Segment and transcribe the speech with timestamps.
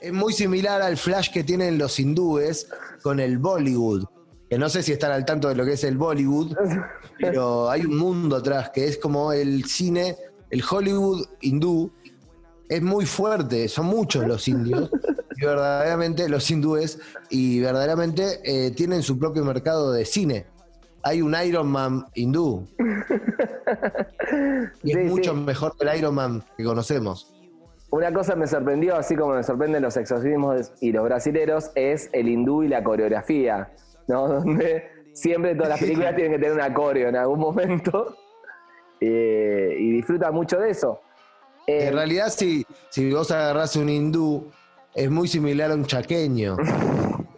[0.00, 2.68] Es muy similar al flash que tienen los hindúes
[3.02, 4.04] con el Bollywood.
[4.50, 6.54] Que no sé si están al tanto de lo que es el Bollywood,
[7.18, 10.16] pero hay un mundo atrás que es como el cine,
[10.50, 11.90] el Hollywood hindú.
[12.68, 14.90] Es muy fuerte, son muchos los indios,
[15.36, 16.98] y verdaderamente los hindúes,
[17.30, 20.46] y verdaderamente eh, tienen su propio mercado de cine.
[21.02, 22.68] Hay un Iron Man hindú.
[24.82, 27.37] Y es mucho mejor que el Iron Man que conocemos.
[27.90, 32.28] Una cosa me sorprendió, así como me sorprenden los exorcismos y los brasileros, es el
[32.28, 33.72] hindú y la coreografía,
[34.08, 34.28] ¿no?
[34.40, 38.14] Donde siempre todas las películas tienen que tener una coreo en algún momento.
[39.00, 41.00] Eh, y disfruta mucho de eso.
[41.68, 44.50] en Eh, realidad, si, si vos agarrás un hindú,
[44.92, 46.56] es muy similar a un chaqueño.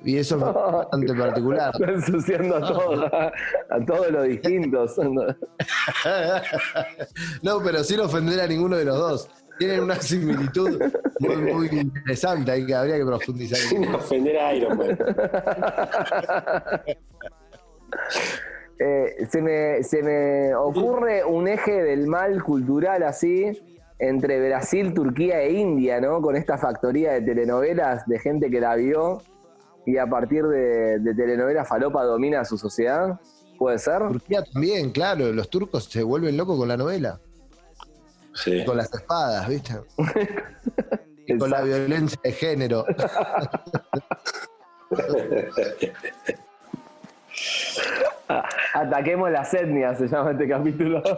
[0.03, 1.71] Y eso es bastante particular.
[1.79, 3.33] Está ensuciando a todos, a,
[3.75, 4.97] a todos los distintos.
[7.43, 9.29] No, pero sin ofender a ninguno de los dos.
[9.61, 10.81] Tienen una similitud
[11.19, 13.59] muy, muy interesante ahí que habría que profundizar.
[13.59, 14.99] Sin ofender a Iron Man.
[18.83, 23.53] Eh, se, me, se me ocurre un eje del mal cultural así
[23.99, 26.23] entre Brasil, Turquía e India, ¿no?
[26.23, 29.21] Con esta factoría de telenovelas de gente que la vio
[29.85, 33.21] y a partir de, de telenovelas falopa domina su sociedad.
[33.59, 33.99] ¿Puede ser?
[34.09, 37.21] Turquía también, claro, los turcos se vuelven locos con la novela,
[38.35, 38.65] Sí.
[38.65, 39.75] con las espadas, ¿viste?
[41.27, 42.85] Y con la violencia de género.
[48.75, 51.03] Ataquemos las etnias, se llama este capítulo.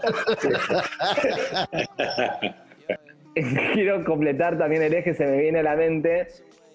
[3.74, 6.28] Quiero completar también el eje, se me viene a la mente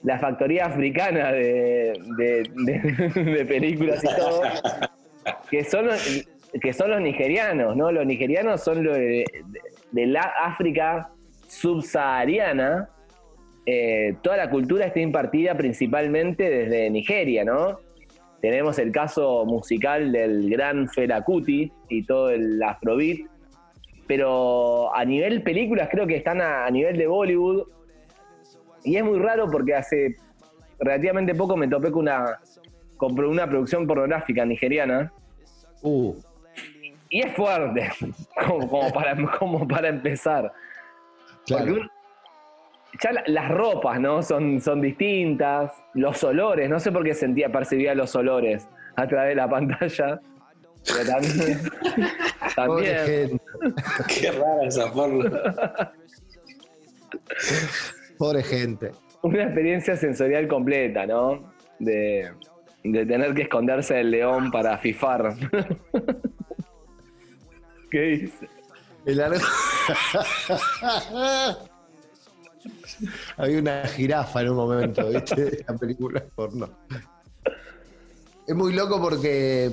[0.04, 4.42] la factoría africana de, de- de- de películas y todo,
[5.50, 6.26] que son, los,
[6.62, 7.92] que son los nigerianos, ¿no?
[7.92, 8.94] Los nigerianos son lo
[9.92, 11.10] de, la África
[11.48, 12.90] subsahariana.
[13.66, 17.80] Eh, toda la cultura está impartida principalmente desde Nigeria, ¿no?
[18.42, 23.28] Tenemos el caso musical del gran Fela Kuti y todo el afrobeat,
[24.08, 27.68] pero a nivel películas creo que están a, a nivel de Bollywood
[28.84, 30.16] y es muy raro porque hace
[30.80, 32.40] relativamente poco me topé con una
[32.96, 35.12] con una producción pornográfica nigeriana
[35.82, 36.16] Uh,
[37.10, 37.90] y es fuerte
[38.48, 40.52] como, como para, como para empezar.
[41.48, 41.74] Porque claro.
[41.82, 41.92] un-
[43.04, 44.22] ya la- las ropas, ¿no?
[44.24, 49.30] Son, son distintas, los olores, no sé por qué sentía, percibía los olores a través
[49.30, 50.20] de la pantalla.
[50.86, 51.60] Pero también,
[52.56, 53.44] Pobre también gente,
[54.22, 55.30] Qué rara esa forma.
[58.18, 58.92] pobre gente.
[59.22, 61.52] una experiencia sensorial completa, ¿no?
[61.80, 62.32] De,
[62.84, 65.34] de tener que esconderse del león para fifar.
[67.90, 68.50] ¿Qué dice?
[69.06, 69.38] El ar-
[73.38, 75.64] Había una jirafa en un momento, ¿viste?
[75.68, 76.70] La película porno.
[78.46, 79.72] Es muy loco porque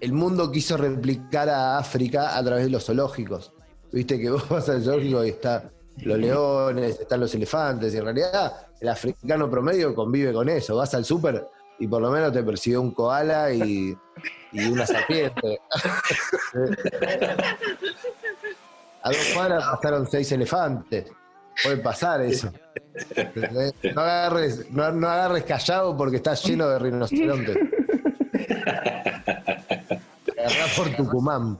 [0.00, 3.52] el mundo quiso replicar a África a través de los zoológicos.
[3.92, 5.70] Viste que vos vas al zoológico y está
[6.02, 10.76] los leones, están los elefantes, y en realidad el africano promedio convive con eso.
[10.76, 11.46] Vas al súper
[11.78, 13.96] y por lo menos te persiguió un koala y,
[14.52, 15.60] y una serpiente.
[19.02, 21.10] A dos cuadras pasaron seis elefantes.
[21.62, 22.52] Puede pasar eso.
[23.94, 27.56] No agarres, no, no agarres callado porque está lleno de rinocerontes.
[30.38, 31.58] Agarrá por Tucumán.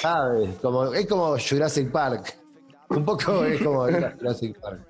[0.00, 0.50] ¿Sabes?
[0.94, 2.36] Es como Jurassic Park.
[2.90, 4.86] Un poco es como Jurassic Park.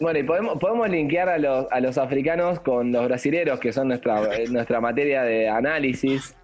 [0.00, 1.38] Bueno, y podemos, podemos linkear a
[1.80, 6.34] los, africanos con los brasileros, que son nuestra, eh, materia de análisis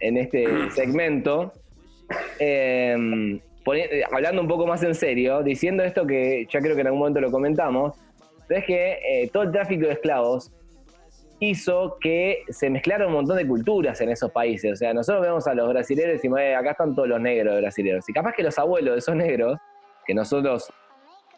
[0.00, 1.52] en este segmento.
[2.38, 6.86] Poni- eh, hablando un poco más en serio, diciendo esto que ya creo que en
[6.86, 7.94] algún momento lo comentamos,
[8.48, 10.50] es que eh, todo el tráfico de esclavos
[11.40, 14.72] hizo que se mezclaran un montón de culturas en esos países.
[14.72, 17.60] O sea, nosotros vemos a los brasileños y decimos, "Eh, acá están todos los negros
[17.60, 18.08] brasileños.
[18.08, 19.58] Y capaz que los abuelos de esos negros,
[20.06, 20.72] que nosotros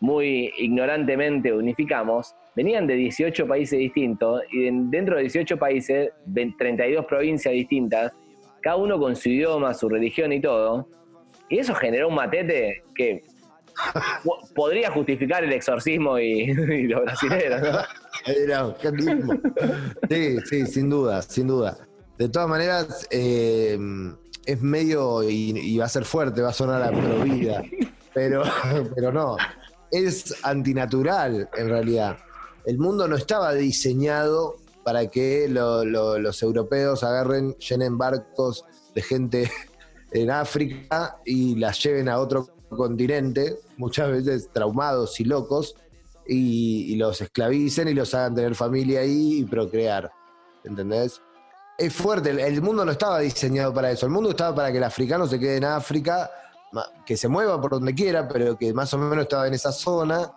[0.00, 6.54] muy ignorantemente unificamos, venían de 18 países distintos y en- dentro de 18 países, de
[6.58, 8.12] 32 provincias distintas,
[8.62, 10.88] cada uno con su idioma, su religión y todo.
[11.48, 13.22] Y eso generó un matete que
[14.24, 17.62] po- podría justificar el exorcismo y, y los brasileños.
[20.10, 21.78] Sí, sí, sin duda, sin duda.
[22.18, 23.78] De todas maneras, eh,
[24.44, 27.62] es medio, y, y va a ser fuerte, va a sonar a provida,
[28.12, 28.42] pero,
[28.96, 29.36] pero no.
[29.90, 32.18] Es antinatural, en realidad.
[32.64, 38.64] El mundo no estaba diseñado para que lo- lo- los europeos agarren, llenen barcos
[38.94, 39.50] de gente
[40.12, 45.74] en África y las lleven a otro continente, muchas veces traumados y locos,
[46.30, 50.10] y, los esclavicen y los hagan tener familia ahí y procrear.
[50.64, 51.22] ¿Entendés?
[51.78, 54.04] Es fuerte, el, el mundo no estaba diseñado para eso.
[54.04, 56.30] El mundo estaba para que el africano se quede en África,
[57.06, 60.32] que se mueva por donde quiera, pero que más o menos estaba en esa zona.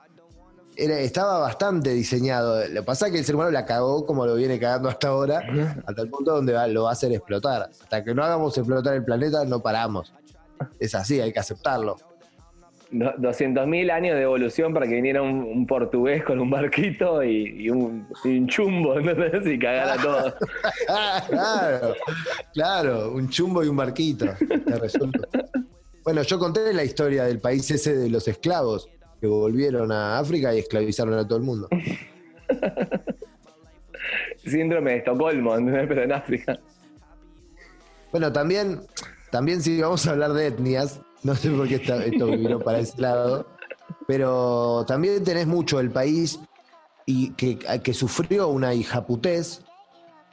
[0.75, 2.65] Era, estaba bastante diseñado.
[2.69, 5.09] Lo que pasa es que el ser humano la cagó como lo viene cagando hasta
[5.09, 5.43] ahora,
[5.85, 7.63] hasta el punto donde va- lo va a hacer explotar.
[7.69, 10.13] Hasta que no hagamos explotar el planeta, no paramos.
[10.79, 11.97] Es así, hay que aceptarlo.
[12.89, 17.63] Do- 200.000 años de evolución para que viniera un, un portugués con un barquito y,
[17.65, 19.45] y un, y un chumbo, ¿entendés?
[19.47, 20.33] Y cagara todo.
[21.29, 21.93] claro,
[22.53, 24.25] claro, un chumbo y un barquito.
[24.25, 25.19] Está resuelto.
[26.03, 28.89] Bueno, yo conté la historia del país ese de los esclavos
[29.19, 31.67] que volvieron a África y esclavizaron a todo el mundo.
[34.45, 35.53] Síndrome de Estocolmo.
[35.55, 36.59] Pero en África.
[38.11, 38.81] Bueno, también,
[39.31, 42.79] también si vamos a hablar de etnias, no sé por qué esta- esto vino para
[42.79, 43.45] ese lado,
[44.07, 46.39] pero también tenés mucho el país
[47.05, 49.61] y que, que sufrió una hijaputez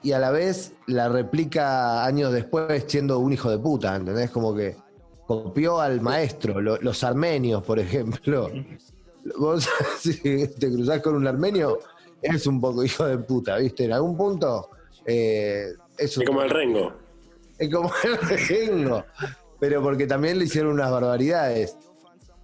[0.03, 4.31] y a la vez la replica años después siendo un hijo de puta, ¿entendés?
[4.31, 4.77] Como que
[5.39, 8.51] copió al maestro, lo- los armenios, por ejemplo.
[9.39, 9.69] Vos,
[10.01, 11.79] si te cruzás con un armenio,
[12.23, 13.85] es un poco hijo de puta, ¿viste?
[13.85, 14.71] En algún punto
[15.05, 15.67] eh,
[15.99, 16.93] es un Es como el Rengo.
[17.59, 19.05] es como el regengo.
[19.61, 21.77] Pero porque también le hicieron unas barbaridades.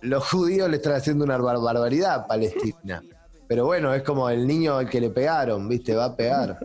[0.03, 3.03] Los judíos le están haciendo una bar- barbaridad a Palestina.
[3.49, 5.95] Pero bueno, es como el niño al que le pegaron, ¿viste?
[5.95, 6.59] Va a pegar.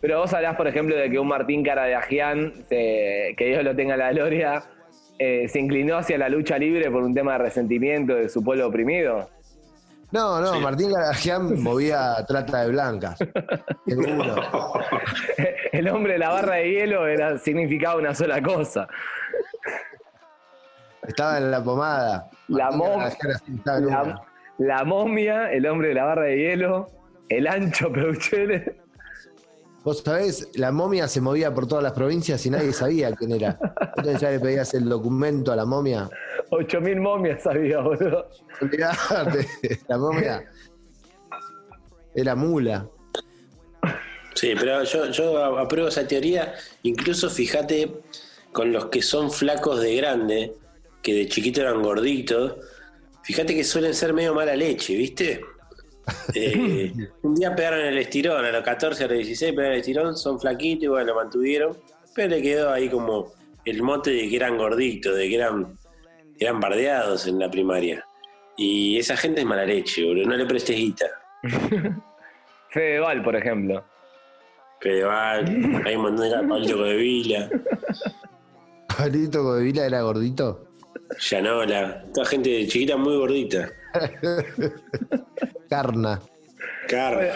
[0.00, 3.64] Pero vos hablás, por ejemplo, de que un Martín Cara de Ajián, se- que Dios
[3.64, 4.62] lo tenga en la gloria,
[5.18, 8.68] eh, se inclinó hacia la lucha libre por un tema de resentimiento de su pueblo
[8.68, 9.28] oprimido.
[10.10, 13.18] No, no, Martín Garajian movía trata de blancas.
[13.86, 14.36] Seguro.
[15.72, 18.88] El hombre de la barra de hielo era, significaba una sola cosa.
[21.06, 22.28] Estaba en la pomada.
[22.48, 23.02] Mom-
[24.58, 26.90] la momia, el hombre de la barra de hielo,
[27.28, 28.76] el ancho Peuchele.
[29.84, 33.58] Vos sabés, la momia se movía por todas las provincias y nadie sabía quién era.
[33.96, 36.10] Entonces ya le pedías el documento a la momia.
[36.50, 38.28] 8000 momias había, boludo.
[38.60, 39.48] Olvidate,
[39.88, 40.44] la momia
[42.14, 42.88] era mula.
[44.34, 46.54] Sí, pero yo, yo apruebo esa teoría.
[46.82, 47.92] Incluso fíjate
[48.52, 50.54] con los que son flacos de grande,
[51.02, 52.56] que de chiquito eran gorditos,
[53.22, 55.44] fíjate que suelen ser medio mala leche, ¿viste?
[56.34, 60.16] Eh, un día pegaron el estirón, a los 14, a los 16 pegaron el estirón,
[60.16, 61.76] son flaquitos y bueno, lo mantuvieron,
[62.14, 63.32] pero le quedó ahí como
[63.64, 65.78] el mote de que eran gorditos, de que eran,
[66.38, 68.04] eran bardeados en la primaria.
[68.56, 71.06] Y esa gente es mala leche, boludo, no le prestes guita.
[72.70, 73.84] Fedeval, por ejemplo.
[74.80, 77.50] Fedeval, hay un montón de Pablito de Vila,
[78.98, 80.64] Pablito Codevila era gordito.
[81.20, 83.70] Llanola, toda gente de chiquita muy gordita.
[85.70, 86.20] Carna,
[86.88, 87.30] Carne.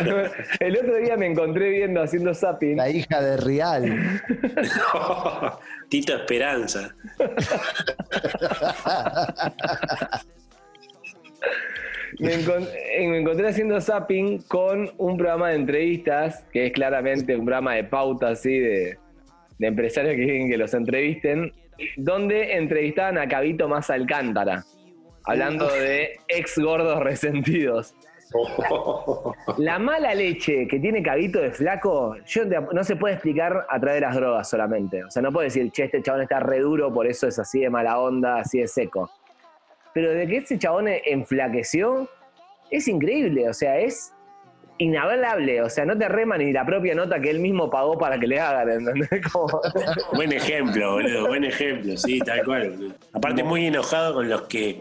[0.60, 4.20] El otro día me encontré viendo, haciendo zapping, la hija de Real.
[5.88, 6.94] Tito Esperanza.
[12.18, 17.34] me, encon- eh, me encontré haciendo zapping con un programa de entrevistas, que es claramente
[17.36, 18.98] un programa de pauta así de,
[19.58, 21.52] de empresarios que quieren que los entrevisten,
[21.96, 24.62] donde entrevistaban a Cabito Más Alcántara,
[25.24, 27.94] hablando de ex gordos resentidos.
[29.58, 34.00] La mala leche que tiene Cabito de flaco, yo no se puede explicar a través
[34.00, 35.04] de las drogas solamente.
[35.04, 37.60] O sea, no puedo decir, che, este chabón está re duro, por eso es así
[37.60, 39.10] de mala onda, así de seco.
[39.92, 42.08] Pero de que ese chabón enflaqueció,
[42.70, 43.48] es increíble.
[43.48, 44.14] O sea, es
[44.78, 45.62] inhablable.
[45.62, 48.26] O sea, no te rema ni la propia nota que él mismo pagó para que
[48.26, 48.70] le hagan.
[48.70, 49.08] ¿entendés?
[49.32, 49.60] Como-
[50.14, 52.94] buen ejemplo, boludo, buen ejemplo, sí, tal cual.
[53.12, 54.80] Aparte muy enojado con los que,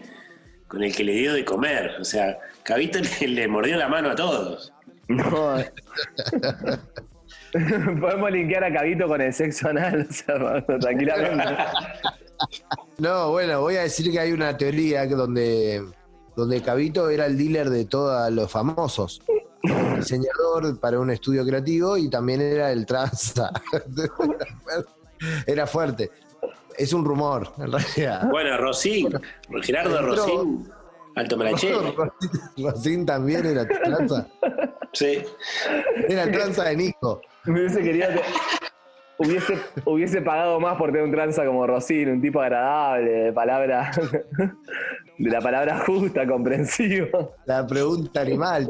[0.72, 1.98] con el que le dio de comer.
[2.00, 4.72] O sea, Cabito le, le mordió la mano a todos.
[5.10, 5.58] No.
[8.00, 11.44] Podemos linkear a Cabito con el sexo anal, o sea, tranquilamente.
[12.98, 15.84] No, bueno, voy a decir que hay una teoría que donde,
[16.36, 19.22] donde Cabito era el dealer de todos los famosos.
[19.96, 23.52] Diseñador para un estudio creativo y también era el tranza.
[25.46, 26.10] era fuerte.
[26.78, 28.30] Es un rumor, en realidad.
[28.30, 29.10] Bueno, Rosín,
[29.62, 30.72] Gerardo Entró- Rosín,
[31.16, 31.94] alto melachero.
[32.58, 34.28] Rosín también era tranza.
[34.94, 35.24] Sí.
[36.08, 37.22] Era el tranza de Nico.
[37.46, 38.22] Me hubiese querido, te-
[39.18, 43.92] hubiese, hubiese pagado más por tener un tranza como Rosín, un tipo agradable, de palabra,
[45.18, 47.36] de la palabra justa, comprensivo.
[47.46, 48.68] La pregunta animal.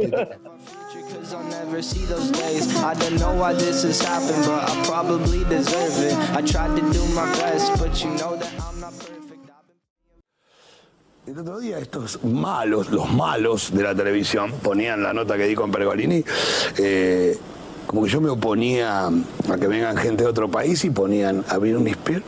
[11.28, 15.56] El otro día estos malos, los malos de la televisión, ponían la nota que di
[15.56, 16.24] con Pergolini,
[16.78, 17.38] eh,
[17.88, 21.58] como que yo me oponía a que vengan gente de otro país y ponían a
[21.58, 22.24] Britney Spears,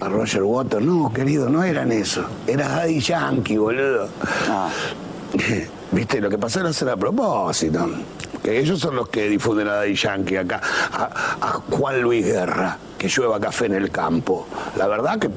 [0.00, 0.84] a Roger Waters.
[0.84, 2.24] No, querido, no eran eso.
[2.46, 4.08] Era Daddy Yankee, boludo.
[4.48, 4.70] Ah.
[5.92, 7.88] Viste, lo que pasó era hacer a propósito.
[8.42, 10.60] Que ellos son los que difunden a Daddy Yankee acá.
[10.92, 14.46] a Juan Luis Guerra, que llueva café en el campo.
[14.76, 15.30] La verdad que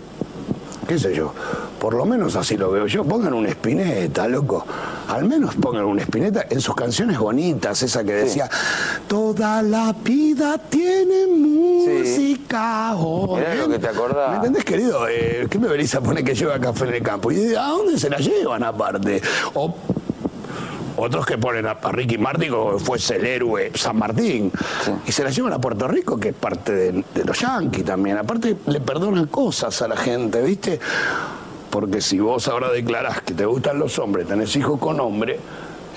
[0.90, 1.32] qué sé yo.
[1.80, 3.06] Por lo menos así lo veo yo.
[3.06, 4.66] Pongan una espineta, loco.
[5.08, 8.50] Al menos pongan una espineta en sus canciones bonitas, esa que decía,
[9.08, 12.96] toda la vida tiene música.
[12.98, 13.58] Sí.
[13.58, 14.32] lo que te acordás.
[14.32, 15.08] ¿Me entendés, querido?
[15.08, 17.32] Eh, ¿Qué me venís a poner que lleva café en el campo?
[17.32, 19.22] ¿Y a dónde se la llevan aparte?
[19.54, 19.76] O
[21.00, 24.52] otros que ponen a, Ricky Martin como fuese el héroe San Martín.
[25.06, 28.18] Y se la llevan a Puerto Rico, que es parte de, los yanquis también.
[28.18, 30.80] Aparte, le perdonan cosas a la gente, ¿viste?
[31.70, 35.40] Porque si vos ahora declarás que te gustan los hombres, tenés hijos con hombres,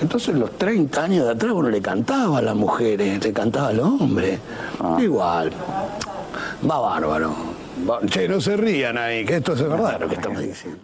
[0.01, 3.79] entonces los 30 años de atrás uno le cantaba a las mujeres, le cantaba al
[3.79, 4.39] hombre.
[4.79, 4.97] Ah.
[4.99, 5.51] Igual.
[6.69, 7.35] Va bárbaro.
[8.09, 10.79] Che, no se rían ahí, que esto es verdad lo que estamos diciendo.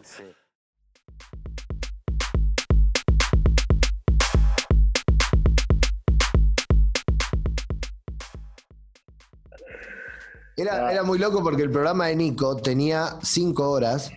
[10.62, 14.12] Era, muy loco porque el programa de Nico tenía cinco horas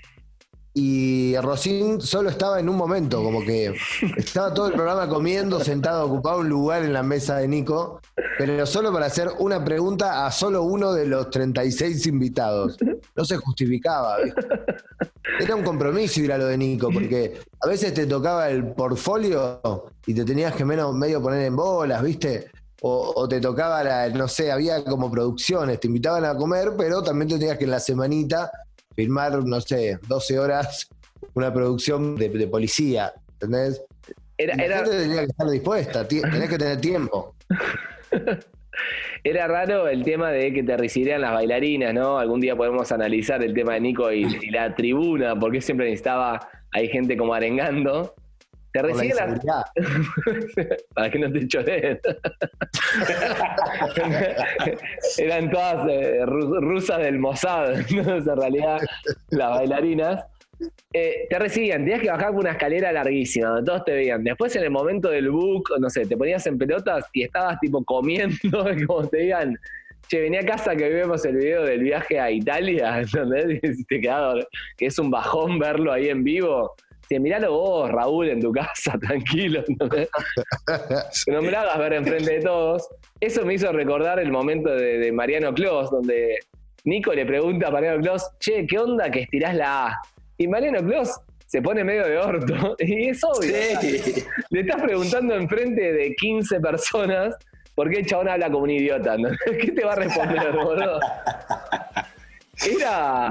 [0.74, 3.72] y Rosín solo estaba en un momento, como que
[4.16, 8.00] estaba todo el programa comiendo, sentado, ocupado un lugar en la mesa de Nico,
[8.38, 12.76] pero solo para hacer una pregunta a solo uno de los 36 invitados.
[13.14, 14.16] No se justificaba.
[15.38, 19.60] Era un compromiso ir a lo de Nico, porque a veces te tocaba el portfolio
[20.06, 22.50] y te tenías que menos medio poner en bolas, ¿viste?
[22.84, 27.28] O, te tocaba, la, no sé, había como producciones, te invitaban a comer, pero también
[27.28, 28.50] tenías que en la semanita
[28.96, 30.88] filmar, no sé, 12 horas
[31.34, 33.82] una producción de, policía, ¿entendés?
[34.36, 34.82] Era, era...
[34.82, 37.34] tenía que estar dispuesta, tenés que tener tiempo.
[39.24, 42.18] Era raro el tema de que te recibieran las bailarinas, ¿no?
[42.18, 46.48] Algún día podemos analizar el tema de Nico y, y la tribuna, porque siempre necesitaba,
[46.72, 48.14] hay gente como arengando.
[48.72, 49.64] Te recibe la.
[50.94, 51.98] Para que no te choreen.
[55.18, 58.16] Eran todas eh, rusas del Mossad, ¿no?
[58.16, 58.78] en realidad,
[59.30, 60.24] las bailarinas.
[60.92, 64.24] Eh, te recibían, tenías que bajar por una escalera larguísima, donde todos te veían.
[64.24, 67.84] Después, en el momento del book, no sé, te ponías en pelotas y estabas tipo
[67.84, 68.38] comiendo,
[68.86, 69.58] como te digan,
[70.08, 73.80] che, venía a casa que vemos el video del viaje a Italia, ¿entendés?
[73.80, 74.38] Y te quedado,
[74.78, 76.74] que es un bajón verlo ahí en vivo
[77.20, 79.62] miralo vos, Raúl, en tu casa, tranquilo.
[81.26, 81.42] ¿no?
[81.42, 82.88] me lo hagas ver enfrente de todos.
[83.20, 86.38] Eso me hizo recordar el momento de, Mariano Clos, donde
[86.84, 90.02] Nico le pregunta a Mariano Clos, che, ¿qué onda que estirás la A?
[90.38, 92.76] Y Mariano Clos se pone medio de orto.
[92.80, 93.52] Y es obvio.
[94.50, 97.36] Le estás preguntando enfrente de 15 personas
[97.74, 99.16] por qué el chabón habla como un idiota.
[99.60, 100.98] ¿Qué te va a responder, boludo?
[102.66, 103.30] Era.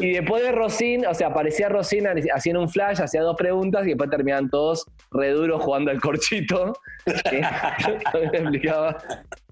[0.00, 3.90] y después de Rosín, o sea, aparecía Rosín haciendo un flash, hacía dos preguntas y
[3.90, 6.74] después terminaban todos re duros jugando al corchito.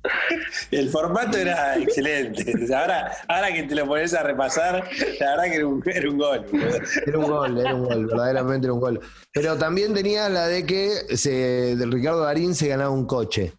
[0.71, 2.53] El formato era excelente.
[2.75, 4.85] Ahora, ahora que te lo pones a repasar,
[5.21, 6.47] la verdad que era un, era un gol.
[7.07, 9.01] Era un gol, era un gol, verdaderamente era un gol.
[9.33, 13.53] Pero también tenía la de que se, del Ricardo Darín se ganaba un coche.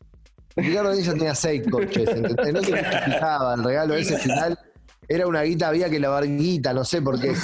[0.55, 2.53] Ricardo Darín ya tenía seis coches, ¿entendés?
[2.53, 4.57] No se justificaba el regalo ese final
[5.07, 7.33] era una guita, había que lavar guita, no sé por qué.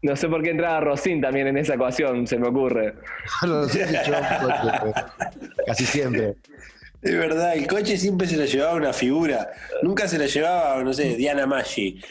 [0.00, 2.94] No sé por qué entraba Rosín también en esa ecuación, se me ocurre.
[5.66, 6.36] Casi siempre.
[7.02, 9.50] Es verdad, el coche siempre se lo llevaba una figura.
[9.82, 12.00] Nunca se lo llevaba, no sé, Diana Maggi.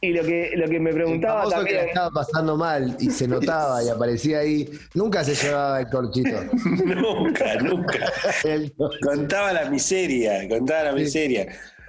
[0.00, 1.78] y lo que, lo que me preguntaba el también...
[1.78, 6.44] que estaba pasando mal y se notaba y aparecía ahí, nunca se llevaba el corchito.
[6.84, 8.12] nunca, nunca.
[9.02, 11.46] contaba la miseria, contaba la miseria.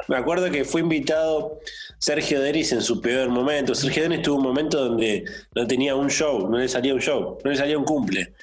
[0.07, 1.59] Me acuerdo que fue invitado
[1.99, 3.75] Sergio Deris en su peor momento.
[3.75, 7.37] Sergio Deris tuvo un momento donde no tenía un show, no le salía un show,
[7.43, 8.33] no le salía un cumple.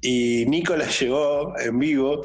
[0.00, 2.22] Y Nicolás llegó en vivo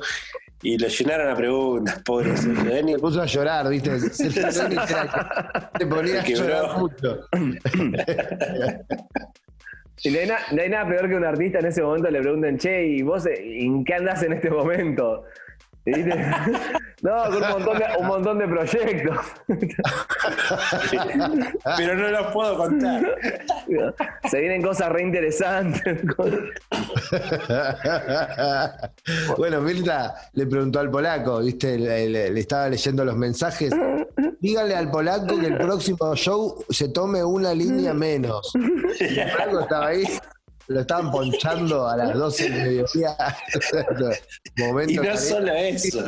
[0.61, 3.99] y lo llenaron a preguntas, pobre Sergio Se puso a llorar, ¿viste?
[3.99, 4.25] Se,
[5.89, 7.21] ponía a llorar mucho.
[10.01, 12.21] Y no hay, na- no hay nada peor que un artista en ese momento le
[12.21, 15.25] pregunten, che, ¿y vos eh, en qué andás en este momento?
[17.01, 19.17] No, con un montón de, un montón de proyectos.
[21.77, 23.15] Pero no los puedo contar.
[24.29, 25.97] Se vienen cosas re interesantes.
[29.37, 31.77] bueno, Mirta le preguntó al polaco, ¿viste?
[31.77, 33.71] Le, le- le estaba leyendo los mensajes.
[34.41, 38.51] Díganle al polaco que el próximo show se tome una línea menos.
[38.99, 40.03] Y el polaco estaba ahí,
[40.69, 43.15] lo estaban ponchando a las 12 del mediodía.
[44.87, 46.03] Y no solo eso,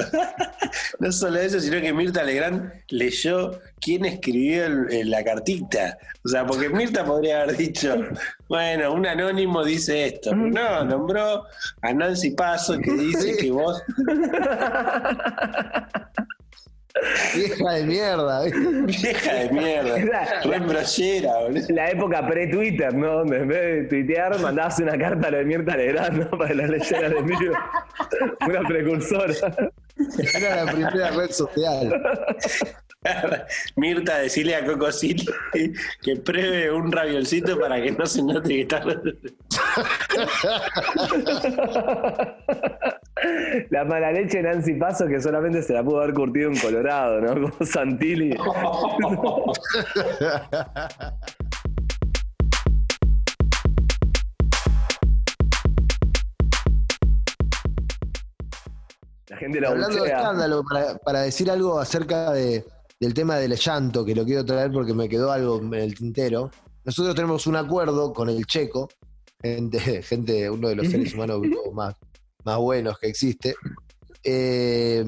[0.99, 5.97] no solo eso, sino que Mirta Legrand leyó quién escribió el- la cartita.
[6.25, 7.95] O sea, porque Mirta podría haber dicho,
[8.49, 10.35] bueno, un anónimo dice esto.
[10.35, 11.45] No, nombró
[11.81, 13.81] a Nancy Paso que dice que vos.
[17.35, 18.43] Vieja de mierda.
[18.85, 21.65] Vieja de mierda, re brollera, boludo.
[21.69, 23.19] La época pre-Twitter, ¿no?
[23.19, 26.37] Donde en vez de tuitear, mandabas una carta a la de Mirta Legrand, ¿no?
[26.37, 27.55] Para las leyendas de vivo.
[28.47, 29.33] Una precursora.
[30.35, 32.01] Era la primera red social.
[33.75, 35.25] Mirta, decirle a Coco Silly
[36.01, 38.81] que pruebe un raviolcito para que no se note que está.
[43.69, 47.21] La mala leche de Nancy Paso que solamente se la pudo haber curtido en Colorado,
[47.21, 47.33] ¿no?
[47.51, 48.35] Como Santilli.
[59.29, 62.65] La gente lo Hablando de escándalo, para, para decir algo acerca de-
[63.01, 66.51] del tema del llanto, que lo quiero traer porque me quedó algo en el tintero.
[66.85, 68.89] Nosotros tenemos un acuerdo con el checo,
[69.41, 71.41] gente, gente uno de los seres humanos
[71.73, 71.95] más,
[72.45, 73.55] más buenos que existe,
[74.23, 75.03] eh,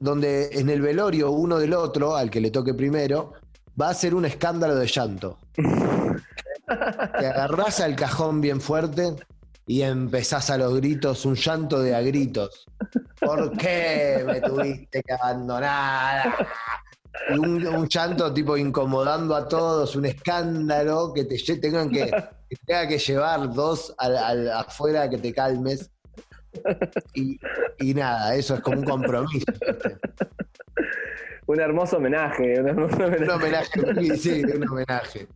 [0.00, 3.34] donde en el velorio uno del otro, al que le toque primero,
[3.80, 5.38] va a hacer un escándalo de llanto.
[5.54, 9.14] Te agarrás al cajón bien fuerte
[9.68, 12.66] y empezás a los gritos, un llanto de a gritos.
[13.20, 16.34] ¿Por qué me tuviste que abandonar?
[17.34, 22.56] Y un, un llanto tipo incomodando a todos, un escándalo que te tengan que, que
[22.66, 25.90] tenga que llevar dos al, al- afuera que te calmes.
[27.14, 27.38] Y,
[27.78, 29.44] y nada, eso es como un compromiso.
[31.46, 32.60] Un hermoso homenaje.
[32.60, 33.24] Un hermoso homenaje.
[33.24, 35.26] Un homenaje, sí, un homenaje.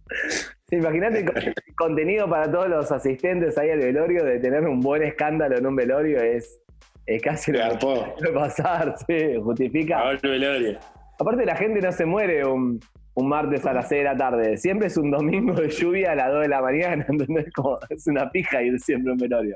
[0.68, 1.40] Sí, Imagínate el co-
[1.76, 5.76] contenido para todos los asistentes ahí al velorio de tener un buen escándalo en un
[5.76, 6.60] velorio es,
[7.06, 9.98] es casi lo puede pasar, sí, justifica.
[9.98, 10.78] Pablo Velorio.
[11.18, 12.80] Aparte la gente no se muere un,
[13.14, 16.14] un martes a las 6 de la tarde, siempre es un domingo de lluvia a
[16.14, 17.52] las 2 de la mañana, ¿entendés?
[17.54, 19.54] Como, es una pija ir siempre a un velorio.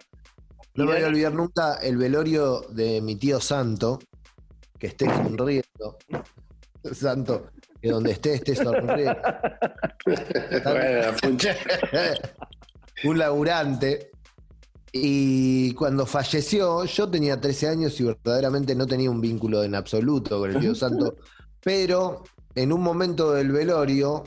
[0.74, 4.00] No me voy a olvidar nunca el velorio de mi tío Santo,
[4.78, 5.98] que esté sonriendo.
[6.92, 7.46] Santo,
[7.80, 9.16] que donde esté esté sonriendo.
[10.64, 11.12] Bueno,
[13.04, 14.11] un laburante.
[14.96, 20.38] Y cuando falleció, yo tenía 13 años y verdaderamente no tenía un vínculo en absoluto
[20.38, 21.16] con el tío Santo.
[21.61, 22.22] Pero
[22.54, 24.22] en un momento del velorio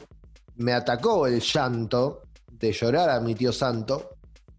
[0.57, 4.09] me atacó el llanto de llorar a mi tío Santo.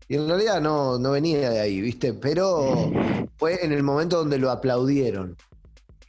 [0.08, 2.14] Y en realidad no, no venía de ahí, ¿viste?
[2.14, 2.90] Pero
[3.36, 5.36] fue en el momento donde lo aplaudieron.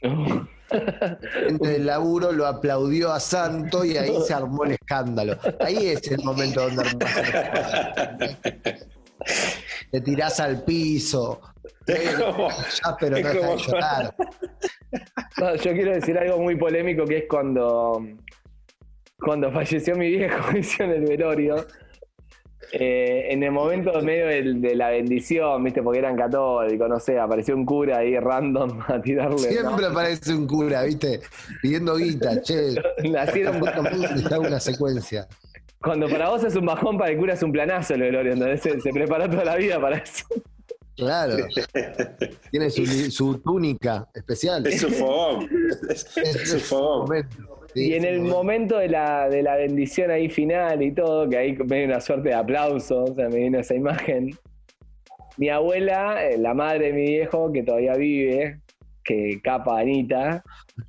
[0.00, 5.36] gente del laburo lo aplaudió a Santo y ahí se armó el escándalo.
[5.60, 8.38] Ahí es el momento donde armás el escándalo.
[9.90, 11.40] Te tirás al piso.
[11.86, 14.14] Es como- Ya, pero es no como- llorar.
[15.38, 18.04] No, yo quiero decir algo muy polémico que es cuando,
[19.18, 21.64] cuando falleció mi viejo, hicieron el velorio.
[22.72, 25.82] eh, en el momento medio del- de la bendición, ¿viste?
[25.82, 29.32] Porque eran católicos, no sé, apareció un cura ahí random a tirarle.
[29.34, 29.38] ¿no?
[29.38, 31.20] Siempre aparece un cura, ¿viste?
[31.62, 32.74] Pidiendo guita, che.
[33.10, 35.26] Nacieron ¿cuánto más está una secuencia?
[35.82, 38.60] Cuando para vos es un bajón, para el cura es un planazo el velorio, entonces
[38.60, 40.26] se, se preparó toda la vida para eso.
[40.96, 41.36] Claro.
[42.50, 44.66] Tiene su, su túnica especial.
[44.66, 45.48] Es su fogón.
[45.88, 47.26] Es, es su fogón.
[47.72, 48.36] Sí, Y en el momento.
[48.36, 52.00] momento de la, de la bendición ahí final y todo, que ahí me dio una
[52.00, 54.36] suerte de aplauso, o sea, me vino esa imagen.
[55.38, 58.60] Mi abuela, eh, la madre de mi viejo, que todavía vive,
[59.02, 60.42] que capa Anita,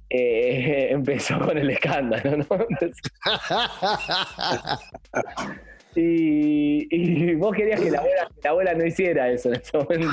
[0.10, 2.46] eh, empezó con el escándalo, ¿no?
[2.70, 3.02] Entonces,
[5.96, 9.78] y, y vos querías que la abuela, que la abuela no hiciera eso en ese
[9.78, 10.08] momento.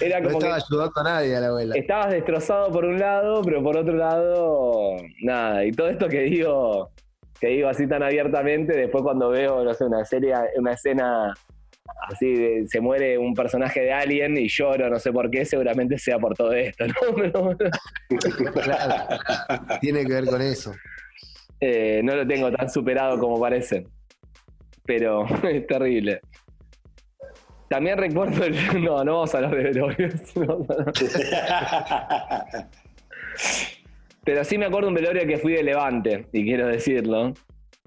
[0.00, 1.74] Era No como que estaba ayudando a nadie a la abuela.
[1.76, 5.64] estabas destrozado por un lado, pero por otro lado, nada.
[5.64, 6.90] Y todo esto que digo,
[7.40, 11.34] que digo así tan abiertamente, después cuando veo, no sé, una serie, una escena
[12.08, 15.98] así de se muere un personaje de Alien y lloro, no sé por qué, seguramente
[15.98, 17.56] sea por todo esto, ¿no?
[18.62, 19.18] Claro.
[19.80, 20.74] Tiene que ver con eso.
[21.60, 23.86] eh, no lo tengo tan superado como parece.
[24.84, 26.20] pero es terrible.
[27.68, 28.54] También recuerdo el.
[28.84, 30.14] No, no vamos a hablar de velorios.
[34.24, 37.34] Pero sí me acuerdo un velorio que fui de Levante, y quiero decirlo.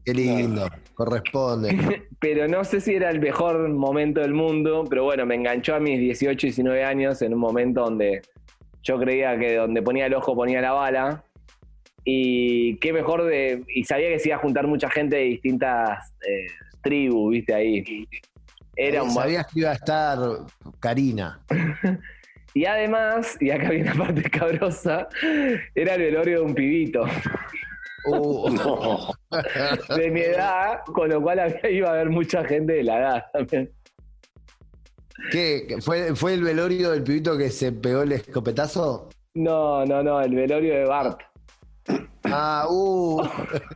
[0.08, 2.08] Qué lindo, corresponde.
[2.22, 5.82] pero no sé si era el mejor momento del mundo, pero bueno, me enganchó a
[5.82, 8.22] mis 18, 19 años en un momento donde
[8.84, 11.26] yo creía que donde ponía el ojo ponía la bala.
[12.06, 13.66] Y qué mejor de.
[13.68, 16.48] Y sabía que se iba a juntar mucha gente de distintas eh,
[16.82, 18.08] tribus, viste ahí.
[18.78, 19.12] Era un.
[19.12, 20.20] Sabías que iba a estar
[20.80, 21.42] Karina.
[22.54, 25.10] y además, y acá viene la parte cabrosa,
[25.76, 27.04] era el velorio de un pibito.
[28.06, 29.14] Uh.
[29.96, 33.72] de mi edad, con lo cual iba a haber mucha gente de la edad también.
[35.32, 35.78] ¿Qué?
[35.82, 39.10] ¿Fue, ¿Fue el velorio del pibito que se pegó el escopetazo?
[39.34, 41.22] No, no, no, el velorio de Bart.
[42.24, 43.22] Ah, uh,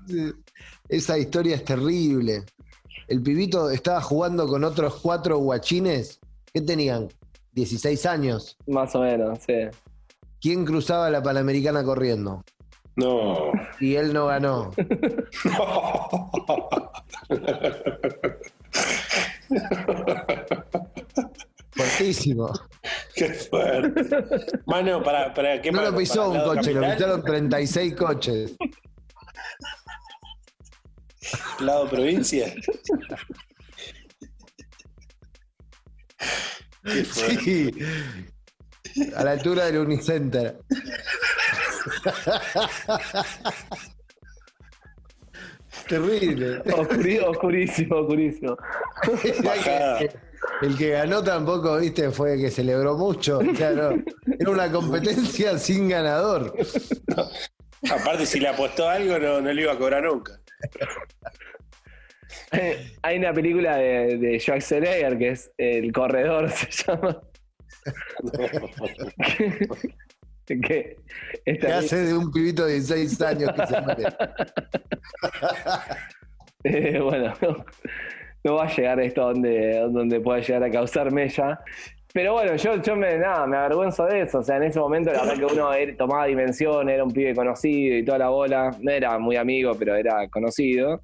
[0.89, 2.43] esa historia es terrible.
[3.07, 6.19] El pibito estaba jugando con otros cuatro guachines.
[6.53, 7.09] ¿Qué tenían?
[7.53, 8.57] 16 años.
[8.67, 9.53] Más o menos, sí.
[10.39, 12.43] ¿Quién cruzaba la Panamericana corriendo?
[13.01, 13.51] No.
[13.79, 14.71] Y él no ganó.
[21.71, 22.53] Fuertísimo.
[23.15, 24.05] Qué fuerte.
[24.67, 28.55] Mano, para, para qué No lo pisó un coche, lo pisaron 36 coches.
[31.59, 32.53] ¿Lado provincia?
[36.85, 37.71] sí.
[39.15, 40.59] A la altura del Unicenter.
[45.87, 46.61] Terrible.
[47.25, 48.57] oscurísimo, oscurísimo.
[50.61, 53.41] el que ganó tampoco, viste, fue que celebró mucho.
[53.41, 53.93] era
[54.47, 56.53] una competencia sin ganador.
[57.89, 60.39] Aparte, si le apostó algo, no, no le iba a cobrar nunca.
[63.01, 67.21] Hay una película de, de Schwarzenegger que es El Corredor, se llama.
[70.59, 70.97] Que
[71.45, 74.03] ¿Qué hace de un pibito de 16 años que se muere?
[76.63, 77.33] Eh, bueno,
[78.43, 81.59] no, va a llegar esto donde, donde pueda llegar a causar mella.
[82.13, 84.39] Pero bueno, yo, yo me, nada, me avergüenzo de eso.
[84.39, 87.97] O sea, en ese momento la verdad que uno tomaba dimensión, era un pibe conocido
[87.97, 88.71] y toda la bola.
[88.79, 91.01] No era muy amigo, pero era conocido.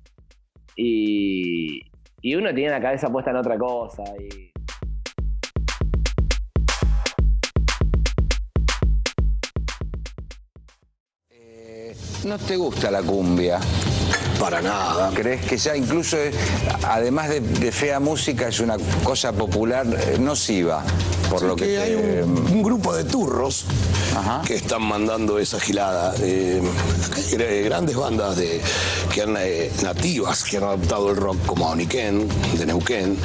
[0.76, 1.82] Y,
[2.22, 4.04] y uno tiene la cabeza puesta en otra cosa.
[4.20, 4.52] Y,
[12.28, 13.58] ¿No te gusta la cumbia?
[14.38, 15.12] Para nada.
[15.14, 16.18] ¿Crees que ya incluso,
[16.86, 20.84] además de, fea música, es una cosa popular eh, nociva?
[21.30, 23.64] Por lo que, hay un, grupo de turros
[24.46, 26.16] que están mandando esa gilada.
[26.20, 26.62] Eh,
[27.64, 28.60] grandes bandas de,
[29.14, 33.18] que han, eh, nativas que han adoptado el rock como Oniken, de Neuquén.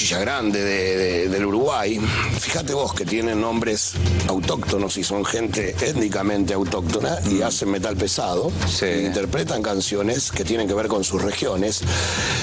[0.00, 2.00] Cuchilla Grande del Uruguay.
[2.38, 3.92] Fíjate vos que tienen nombres
[4.28, 7.42] autóctonos y son gente étnicamente autóctona y mm.
[7.42, 8.50] hacen metal pesado.
[8.80, 11.82] interpretan canciones que tienen que ver con sus regiones.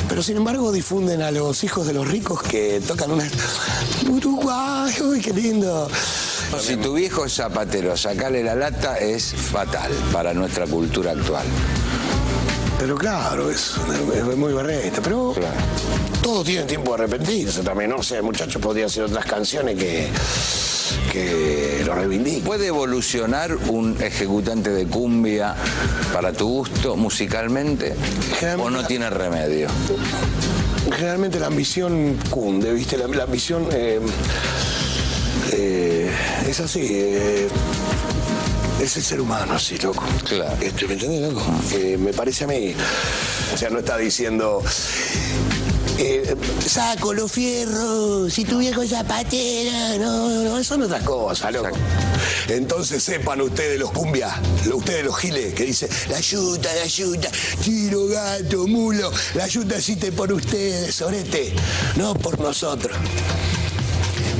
[0.07, 3.27] Pero sin embargo difunden a los hijos de los ricos que tocan una.
[4.07, 5.89] Uruguay, uy, qué lindo.
[6.61, 11.47] Si tu viejo es zapatero, sacarle la lata es fatal para nuestra cultura actual.
[12.79, 13.73] Pero claro, es,
[14.35, 15.01] muy berreta.
[15.01, 15.33] Pero
[16.21, 17.97] todo tiene tiempo de arrepentirse también, ¿no?
[17.97, 20.09] O sea, muchachos podría hacer otras canciones que,
[21.11, 22.43] que lo reivindiquen.
[22.43, 25.55] ¿Puede evolucionar un ejecutante de cumbia
[26.13, 27.95] para tu gusto musicalmente?
[28.59, 29.69] ¿O no tiene remedio?
[30.95, 32.97] Generalmente la ambición cunde, ¿viste?
[32.97, 33.99] La, ambición eh,
[35.53, 36.11] eh,
[36.47, 36.87] es así.
[36.91, 37.47] Eh,
[38.81, 40.03] es el ser humano así, loco.
[40.27, 40.55] Claro.
[40.59, 41.43] ¿Me entendés, loco?
[41.73, 42.73] Eh, me parece a mí.
[43.53, 44.63] O sea, no está diciendo.
[45.99, 51.75] Eh, saco los fierros, si tu viejo es zapatera, no, no, son otras cosas, loco.
[52.49, 54.31] Entonces sepan ustedes los cumbias,
[54.71, 57.29] ustedes los giles, que dice la yuta, la yuta,
[57.63, 61.55] tiro, gato, mulo, la yuta existe por ustedes, sorete,
[61.95, 62.95] no por nosotros.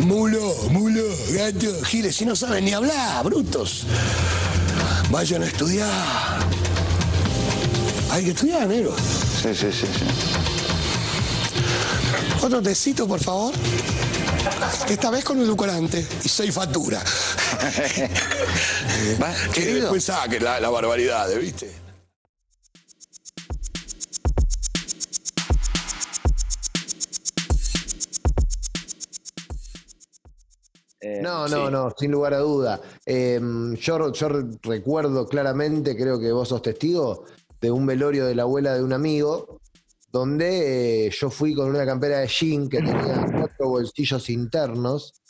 [0.03, 3.86] Mulo, mulo, gato, giles, si no saben ni hablar, brutos.
[5.10, 5.89] Vayan a estudiar.
[8.12, 8.95] Hay que estudiar, negro.
[9.41, 10.05] Sí, sí, sí, sí.
[12.41, 13.53] Otro tecito, por favor.
[14.88, 17.01] Esta vez con edulcorante y seis factura.
[19.53, 21.87] que después saque la, la barbaridad, ¿viste?
[31.27, 32.79] No, no, no, sin lugar a duda.
[33.05, 34.29] Em, yo, yo
[34.63, 37.25] recuerdo claramente, creo que vos sos testigo,
[37.59, 39.59] de un velorio de la abuela de un amigo,
[40.09, 45.21] donde eh, yo fui con una campera de jean que tenía cuatro bolsillos internos,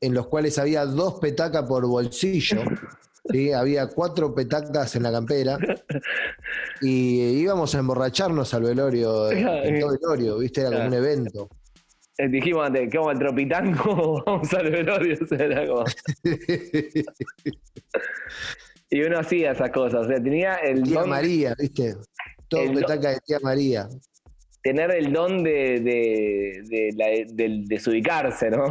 [0.00, 2.62] en los cuales había dos petacas por bolsillo.
[3.30, 3.52] ¿sí?
[3.52, 5.58] Había cuatro petacas en la campera
[6.80, 10.62] y íbamos a emborracharnos al velorio, en todo velorio, ¿viste?
[10.62, 11.50] Era como un evento.
[12.18, 14.22] Eh, Dijimos antes, ¿qué vamos al Tropitango?
[14.26, 15.16] vamos al velorio.
[15.22, 15.84] o sea, era como-
[18.90, 20.06] Y uno hacía esas cosas.
[20.06, 21.94] O sea, tenía el Tía don, María, ¿viste?
[22.48, 23.86] Todo El do- petaca de tía María.
[24.62, 28.64] tener el don de, de, de, la- de desubicarse, ¿no?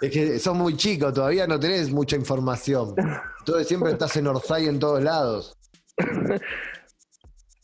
[0.00, 2.94] Es que sos muy chico, todavía no tenés mucha información.
[3.38, 5.56] Entonces siempre estás en Orsay en todos lados.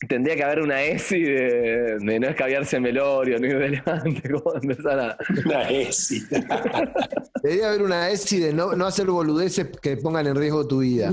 [0.09, 4.55] Tendría que haber una ESI de, de no escabiarse en velorio, ni ir delante, como
[4.57, 5.17] empezar a.
[5.45, 6.23] Una ESI.
[7.43, 11.13] Debería haber una ESI de no, no hacer boludeces que pongan en riesgo tu vida.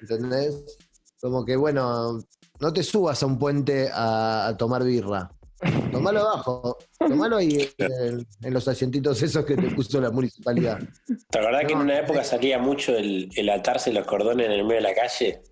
[0.00, 0.78] ¿Entendés?
[1.20, 2.18] Como que, bueno,
[2.60, 5.30] no te subas a un puente a, a tomar birra.
[5.92, 6.76] Tomalo abajo.
[6.98, 10.80] Tomalo ahí en, en los asientitos esos que te puso la municipalidad.
[11.30, 14.52] ¿Te acordás que en No, una época salía mucho el, el atarse los cordones en
[14.52, 15.42] el medio de la calle?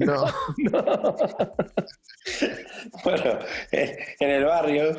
[0.58, 1.16] No.
[3.04, 3.38] Bueno,
[3.72, 4.96] eh, en el barrio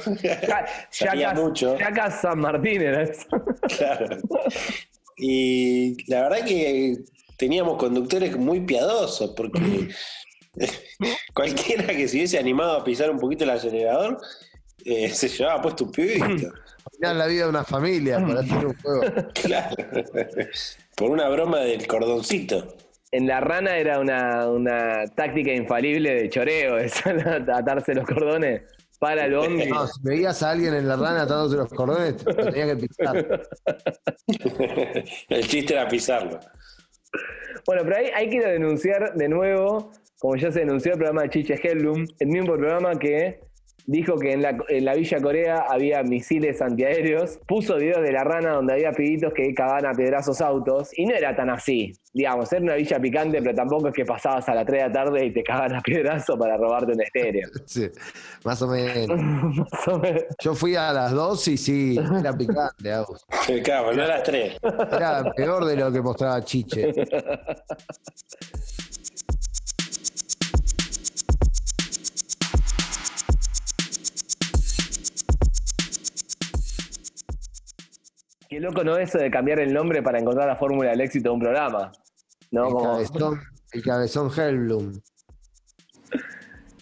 [1.00, 1.78] Ya, mucho.
[1.78, 3.28] Yacas San Martín era eso.
[3.78, 4.18] Claro.
[5.18, 6.98] Y la verdad que
[7.38, 9.90] teníamos conductores muy piadosos, porque
[11.34, 14.20] cualquiera que se hubiese animado a pisar un poquito el acelerador
[14.84, 16.52] eh, se llevaba puesto un pibito.
[17.00, 19.02] Mirá la vida de una familia por hacer un juego.
[19.34, 19.76] Claro.
[20.96, 22.76] Por una broma del cordoncito.
[23.12, 26.78] En la rana era una, una táctica infalible de choreo,
[27.46, 27.54] ¿no?
[27.54, 28.62] atarse los cordones
[29.00, 29.66] para el bondi.
[29.66, 33.42] No, si veías a alguien en la rana atándose los cordones, lo tenía que pisar.
[35.30, 36.40] El chiste era pisarlo.
[37.66, 41.30] Bueno, pero ahí, ahí quiero denunciar de nuevo, como ya se denunció el programa de
[41.30, 43.40] Chiche Hellum, el mismo programa que
[43.88, 48.24] dijo que en la, en la Villa Corea había misiles antiaéreos, puso videos de la
[48.24, 51.94] rana donde había pibitos que cagaban a piedrazos autos, y no era tan así.
[52.14, 54.94] Digamos, era una villa picante, pero tampoco es que pasabas a las 3 de la
[54.94, 57.50] tarde y te cagaban a piedrazo para robarte un estéreo.
[57.66, 57.90] Sí,
[58.44, 59.18] más o menos.
[59.72, 60.24] Más o menos.
[60.40, 63.26] Yo fui a las dos y sí, era picante, Agus.
[63.64, 64.58] Claro, no a las tres.
[64.62, 66.92] Era peor de lo que mostraba Chiche.
[78.50, 81.36] Qué loco no eso de cambiar el nombre para encontrar la fórmula del éxito de
[81.36, 81.94] un programa.
[82.52, 82.68] ¿No?
[82.68, 84.94] El Como- cabezón, el cabezón Hellblum.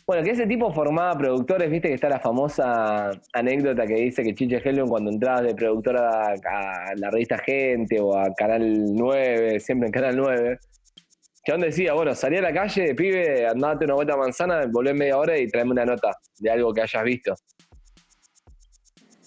[0.07, 4.33] Bueno, que ese tipo formaba productores, viste que está la famosa anécdota que dice que
[4.33, 9.85] Chiche Hellum cuando entrabas de productora a, la revista Gente o a Canal 9, siempre
[9.85, 10.59] en Canal 9,
[11.45, 14.97] Chabón decía, bueno, salí a la calle, pibe, andate una vuelta a manzana, volvé en
[14.97, 17.35] media hora y traeme una nota de algo que hayas visto.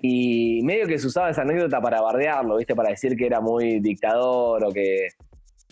[0.00, 3.78] Y medio que se usaba esa anécdota para bardearlo, viste, para decir que era muy
[3.78, 5.09] dictador o que...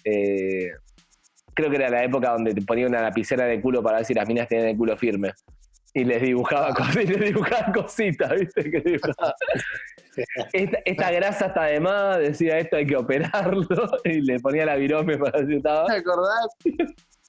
[0.04, 0.70] eh,
[1.54, 4.14] creo que era la época donde te ponía una lapicera de culo para ver si
[4.14, 5.32] las minas tenían el culo firme.
[5.92, 8.70] Y les dibujaba, cos- y les dibujaba cositas, ¿viste?
[8.70, 9.34] Que dibujaba.
[10.52, 13.64] Esta, esta grasa está de más, decía esto hay que operarlo,
[14.04, 15.86] y le ponía la virome para si estaba.
[15.86, 16.46] ¿Te acordás?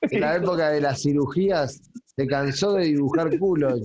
[0.01, 1.79] En la época de las cirugías,
[2.15, 3.75] se cansó de dibujar culo.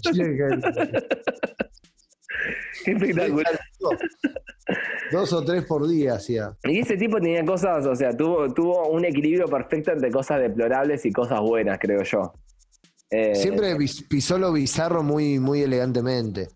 [2.85, 3.59] Espectacular.
[5.13, 6.57] Dos o tres por día hacía.
[6.65, 11.05] Y ese tipo tenía cosas, o sea, tuvo, tuvo un equilibrio perfecto entre cosas deplorables
[11.07, 12.33] y cosas buenas, creo yo.
[13.11, 13.77] Eh, Siempre
[14.09, 16.49] pisó lo bizarro muy, muy elegantemente.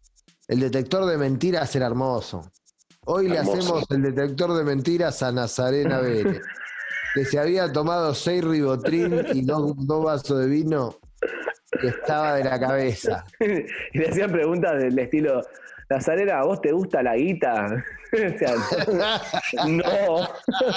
[0.48, 2.50] El detector de mentiras era hermoso.
[3.06, 6.40] Hoy le hacemos el detector de mentiras a Nazarena Vélez,
[7.14, 10.98] que se había tomado seis ribotrin y dos, dos vasos de vino
[11.82, 13.24] y estaba de la cabeza.
[13.40, 15.42] y le hacían preguntas del estilo,
[15.90, 17.84] Nazarena, ¿a vos te gusta la guita?
[18.12, 18.56] O sea,
[19.68, 20.26] no,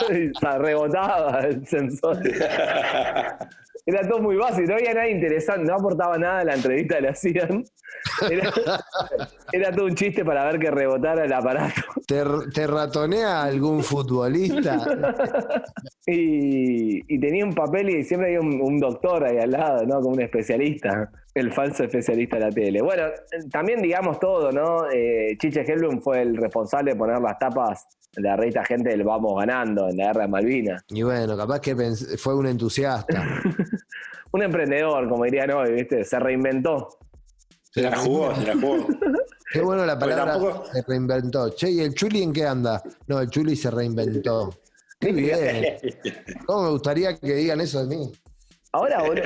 [0.40, 2.20] se rebotaba el sensor.
[3.88, 7.02] Era todo muy básico, no había nada interesante, no aportaba nada a la entrevista que
[7.02, 7.64] le hacían.
[8.30, 8.54] Era,
[9.52, 11.82] era todo un chiste para ver que rebotara el aparato.
[12.06, 12.24] ¿Te,
[12.54, 14.86] te ratonea algún futbolista?
[16.06, 20.02] Y, y tenía un papel y siempre había un, un doctor ahí al lado, ¿no?
[20.02, 22.82] Como un especialista, el falso especialista de la tele.
[22.82, 23.04] Bueno,
[23.52, 24.90] también digamos todo, ¿no?
[24.92, 29.04] Eh, Chiche Hellblum fue el responsable de poner las tapas de la revista Gente del
[29.04, 30.84] Vamos Ganando en la guerra de Malvinas.
[30.90, 31.76] Y bueno, capaz que
[32.18, 33.24] fue un entusiasta.
[34.32, 36.04] Un emprendedor, como dirían hoy, ¿viste?
[36.04, 36.90] Se reinventó.
[37.72, 38.88] Se la jugó, se la jugó.
[39.54, 41.50] Qué bueno la palabra tampoco- se reinventó.
[41.52, 42.82] Che, ¿y el Chuli en qué anda?
[43.06, 44.50] No, el Chuli se reinventó.
[45.00, 45.78] Qué bien.
[46.48, 48.12] ¿Cómo me gustaría que digan eso de mí?
[48.72, 49.26] Ahora, boludo.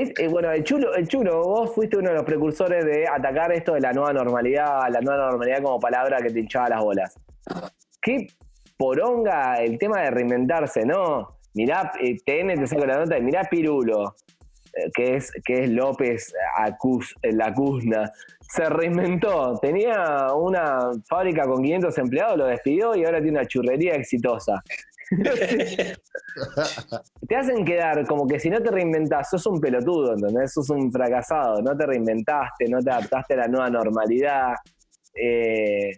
[0.00, 3.74] Eh, bueno, el chulo, el chulo, vos fuiste uno de los precursores de atacar esto
[3.74, 7.18] de la nueva normalidad, la nueva normalidad como palabra que te hinchaba las bolas.
[8.00, 8.28] Qué
[8.76, 11.38] poronga el tema de reinventarse, ¿no?
[11.54, 14.14] Mirá, eh, TN te saco la nota y mirá Pirulo,
[14.72, 18.12] eh, que es, que es López Acus, la Cusna.
[18.40, 23.94] Se reinventó, tenía una fábrica con 500 empleados, lo despidió y ahora tiene una churrería
[23.94, 24.62] exitosa.
[27.28, 30.52] te hacen quedar como que si no te reinventás, sos un pelotudo, ¿entendés?
[30.52, 34.54] Sos un fracasado, no te reinventaste, no te adaptaste a la nueva normalidad.
[35.14, 35.90] Eh,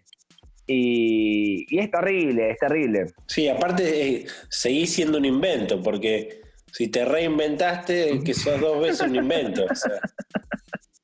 [0.66, 3.06] y, es terrible, es terrible.
[3.26, 6.42] Sí, aparte eh, seguís siendo un invento, porque
[6.72, 9.66] si te reinventaste, que sos dos veces un invento.
[9.70, 10.00] O sea.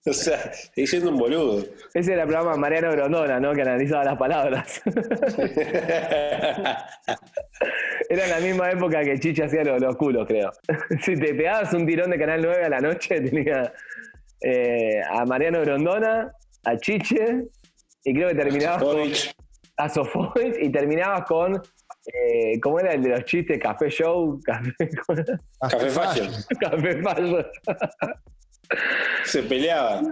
[0.10, 1.64] O sea, seguís siendo un boludo.
[1.92, 3.52] Ese era el programa Mariano Grondona, ¿no?
[3.52, 4.80] Que analizaba las palabras.
[8.08, 10.52] era la misma época que Chicha hacía los, culos, creo.
[11.02, 13.72] si te pegabas un tirón de Canal 9 a la noche, tenía
[14.40, 16.32] eh, a Mariano Grondona,
[16.64, 17.48] a Chiche,
[18.04, 19.10] y creo que terminabas con
[19.78, 21.60] a Sofovich y terminabas con
[22.06, 23.58] eh, ¿Cómo era el de los chistes?
[23.58, 24.40] Café Show.
[24.44, 24.70] Café,
[25.60, 26.32] Café Fashion.
[26.60, 27.46] Café Fashion.
[29.24, 30.02] Se peleaba.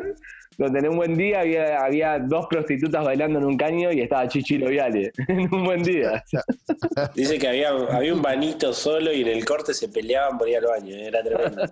[0.57, 4.29] Donde en un buen día había, había dos prostitutas bailando en un caño y estaba
[4.29, 5.13] Chichilo Viale.
[5.29, 6.23] en un buen día.
[7.15, 10.59] Dice que había, había un banito solo y en el corte se peleaban por ir
[10.59, 10.95] al baño.
[10.95, 11.63] Era tremendo.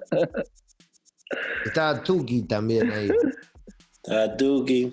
[1.64, 3.10] Estaba Tuki también ahí.
[4.02, 4.92] Estaba Tuki.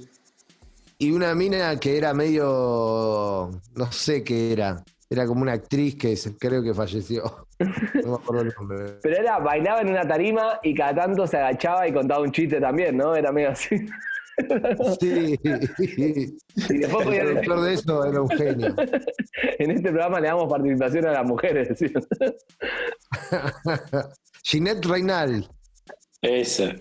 [1.00, 3.50] Y una mina que era medio.
[3.76, 4.84] No sé qué era.
[5.10, 7.48] Era como una actriz que creo que falleció.
[7.60, 8.78] No me acuerdo el nombre.
[9.02, 12.60] Pero era, bailaba en una tarima y cada tanto se agachaba y contaba un chiste
[12.60, 13.16] también, ¿no?
[13.16, 13.78] Era medio así.
[15.00, 15.38] Sí.
[16.70, 18.76] Y después podía el director de eso era un genio.
[19.58, 21.78] En este programa le damos participación a las mujeres.
[21.78, 21.92] ¿sí?
[24.44, 25.50] Ginette Reinal.
[26.22, 26.74] Esa.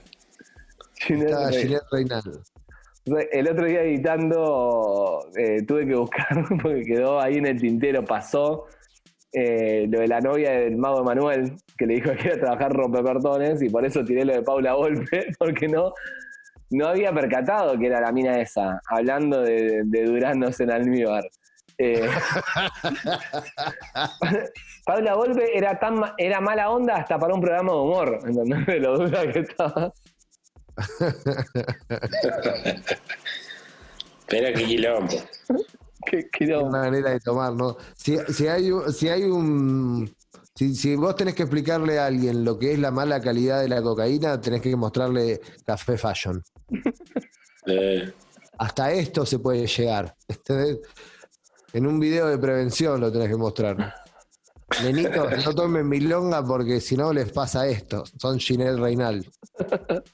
[0.95, 2.43] Ginette, Ginette Reinal.
[3.33, 6.29] El otro día editando eh, tuve que buscar,
[6.63, 8.67] porque quedó ahí en el tintero, pasó
[9.33, 12.73] eh, lo de la novia del mago Manuel, que le dijo que iba a trabajar
[12.73, 15.93] rompepertones, y por eso tiré lo de Paula Volpe, porque no,
[16.71, 21.25] no había percatado que era la mina esa, hablando de, de duranos en almíbar.
[21.81, 22.09] Eh,
[24.85, 28.67] Paula Volpe era tan era mala onda hasta para un programa de humor, ¿entendés?
[28.67, 29.93] De lo dura que estaba.
[34.27, 35.15] Pero qué quilombo.
[36.11, 36.57] Qué.
[36.57, 37.77] Una manera de tomar, ¿no?
[37.95, 38.17] Si,
[38.47, 40.11] hay, si hay un.
[40.55, 43.81] Si, vos tenés que explicarle a alguien lo que es la mala calidad de la
[43.81, 46.43] cocaína, tenés que mostrarle café fashion.
[47.71, 48.11] Eh.
[48.57, 50.15] Hasta esto se puede llegar.
[51.75, 53.95] En un video de prevención lo tenés que mostrar.
[54.83, 58.05] Nenito, no tomen milonga porque si no les pasa esto.
[58.19, 59.27] Son Ginel Reinal.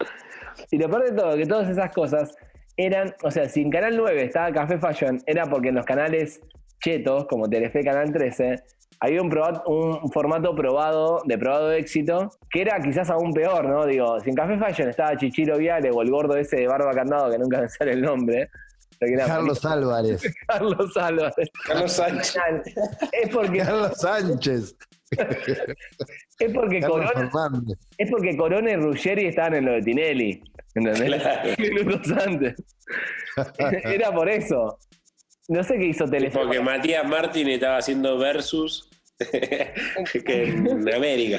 [0.70, 2.34] Y lo peor de todo, que todas esas cosas
[2.76, 6.40] eran, o sea, si en Canal 9 estaba Café Fashion, era porque en los canales
[6.82, 8.56] chetos, como Telefe Canal 13,
[9.00, 9.30] había un,
[9.66, 13.86] un formato probado, de probado de éxito, que era quizás aún peor, ¿no?
[13.86, 17.30] Digo, si en Café Fashion estaba Chichiro Viale o el gordo ese de barba candado,
[17.30, 18.48] que nunca me sale el nombre.
[18.98, 20.22] Carlos Álvarez.
[20.46, 21.50] Carlos Álvarez.
[21.66, 22.74] Carlos Sánchez.
[23.12, 23.58] Es porque.
[23.58, 24.76] Carlos Sánchez.
[26.38, 27.30] es porque Corona.
[27.98, 30.42] Es porque Corona y Ruggeri estaban en lo de Tinelli.
[30.74, 31.58] ¿Entendés?
[31.58, 32.54] Minutos antes.
[33.84, 34.78] Era por eso.
[35.48, 36.38] No sé qué hizo Telefe.
[36.38, 38.88] Porque Matías Martín estaba haciendo versus
[39.32, 41.38] en América.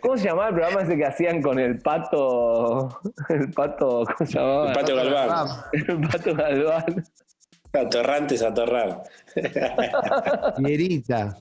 [0.00, 3.00] ¿Cómo se llamaba el programa ese que hacían con el pato?
[3.28, 4.68] El pato, ¿cómo se llamaba?
[4.68, 5.48] El pato Galván.
[5.72, 7.04] El pato Galván.
[7.72, 9.02] Atorrantes a torrar.
[10.56, 11.34] Fierita.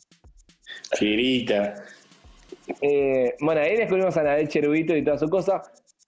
[0.93, 1.75] Fierita.
[2.81, 5.61] Eh, bueno, ahí descubrimos a Anabel Cherubito y toda su cosa.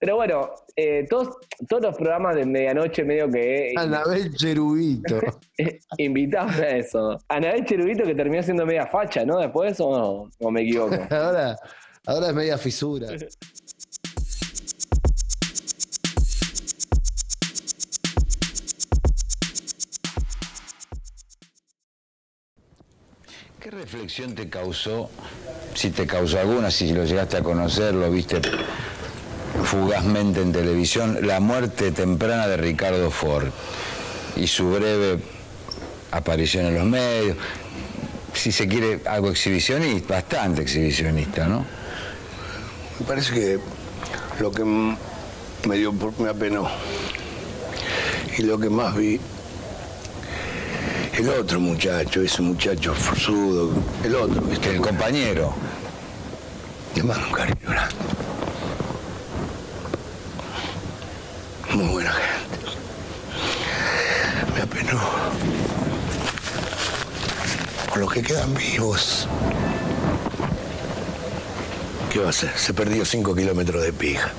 [0.04, 3.70] Pero bueno, eh, todos, todos los programas de medianoche medio que...
[3.70, 5.18] Eh, Anabel Cherubito.
[5.96, 7.18] invitaban a eso.
[7.26, 9.38] Anabel Cherubito que terminó siendo media facha, ¿no?
[9.38, 10.94] Después o, o me equivoco.
[11.10, 11.56] ahora,
[12.04, 13.08] ahora es media fisura.
[23.58, 25.08] ¿Qué reflexión te causó,
[25.72, 28.42] si te causó alguna, si lo llegaste a conocer, lo viste
[29.64, 33.48] fugazmente en televisión, la muerte temprana de Ricardo Ford
[34.36, 35.18] y su breve
[36.10, 37.36] aparición en los medios?
[38.32, 41.64] Si se quiere algo exhibicionista, bastante exhibicionista, ¿no?
[42.98, 43.58] Me parece que
[44.40, 46.68] lo que me dio, me apenó
[48.36, 49.20] y lo que más vi
[51.16, 53.70] El otro muchacho, ese muchacho forzudo,
[54.02, 55.54] el otro, que está El compañero.
[56.96, 57.94] Le mando un cariño grande.
[61.74, 62.66] Muy buena gente.
[64.54, 65.00] Me apenó.
[67.90, 69.26] Con los que quedan vivos.
[72.12, 72.52] ¿Qué va a hacer?
[72.56, 74.32] Se perdió 5 kilómetros de pija.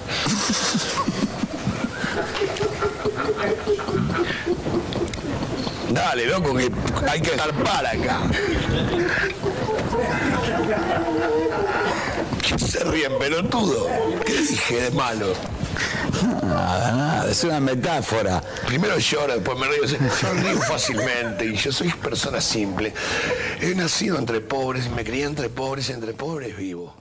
[5.90, 6.72] Dale, loco, que
[7.10, 8.22] hay que para acá.
[12.42, 13.88] ¿Qué se ríen, pelotudo?
[14.26, 15.34] ¿Qué dije de malo?
[16.44, 18.42] Nada, nada, es una metáfora.
[18.68, 19.86] Primero lloro, después me río.
[19.86, 22.94] Yo río fácilmente y yo soy persona simple.
[23.62, 26.96] He nacido entre pobres y me crié entre pobres y entre pobres vivo.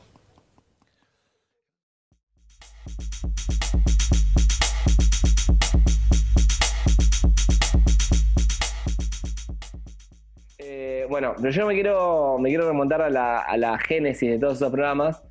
[10.59, 14.39] Eh, bueno, pero yo me quiero, me quiero remontar a la, a la génesis de
[14.39, 15.23] todos esos programas.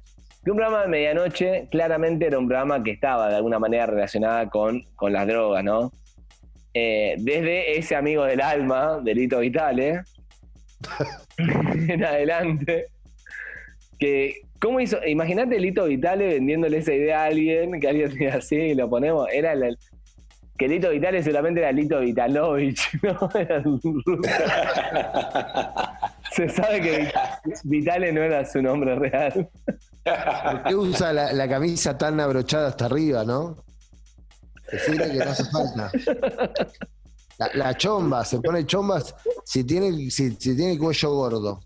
[0.43, 4.49] Que un programa de medianoche claramente era un programa que estaba de alguna manera relacionada
[4.49, 5.91] con, con las drogas, ¿no?
[6.73, 10.01] Eh, desde ese amigo del alma, Delito Vitale,
[11.37, 12.87] en adelante,
[13.99, 14.97] que, ¿cómo hizo?
[15.05, 19.27] Imagínate Lito Vitale vendiéndole esa idea a alguien, que alguien diga así, y lo ponemos,
[19.31, 19.77] era el,
[20.57, 23.29] que Lito Vitale seguramente era Lito Vitalovich, ¿no?
[23.35, 23.63] Era.
[26.31, 27.11] Se sabe que
[27.65, 29.47] Vitale no era su nombre real.
[30.03, 33.57] ¿Por qué usa la, camisa tan abrochada hasta arriba, no?
[34.71, 35.91] Decirle que no hace falta.
[37.53, 41.59] La, chomba, se pone chombas si tiene, si, tiene cuello gordo.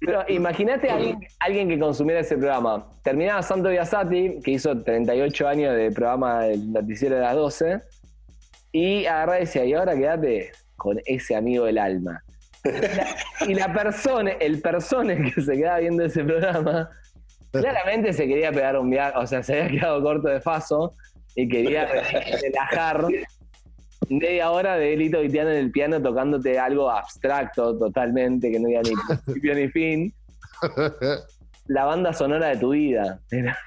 [0.00, 0.96] Pero imagínate a
[1.40, 2.86] alguien, que consumiera ese programa.
[3.02, 7.82] Terminaba Santo Biasati, que hizo 38 años de programa del noticiero de las 12,
[8.72, 12.22] y agarrá y decía, y ahora quédate con ese amigo del alma.
[13.46, 16.90] Y la, persona, el persona que se quedaba viendo ese programa,
[17.52, 20.94] claramente se quería pegar un viaje, o sea, se había quedado corto de faso
[21.34, 21.86] y quería
[22.42, 23.06] relajar
[24.08, 28.82] media hora de Lito Vitiano en el piano tocándote algo abstracto totalmente, que no había
[28.82, 28.92] ni
[29.24, 30.14] principio ni fin.
[31.68, 33.18] La banda sonora de tu vida.
[33.30, 33.58] Era-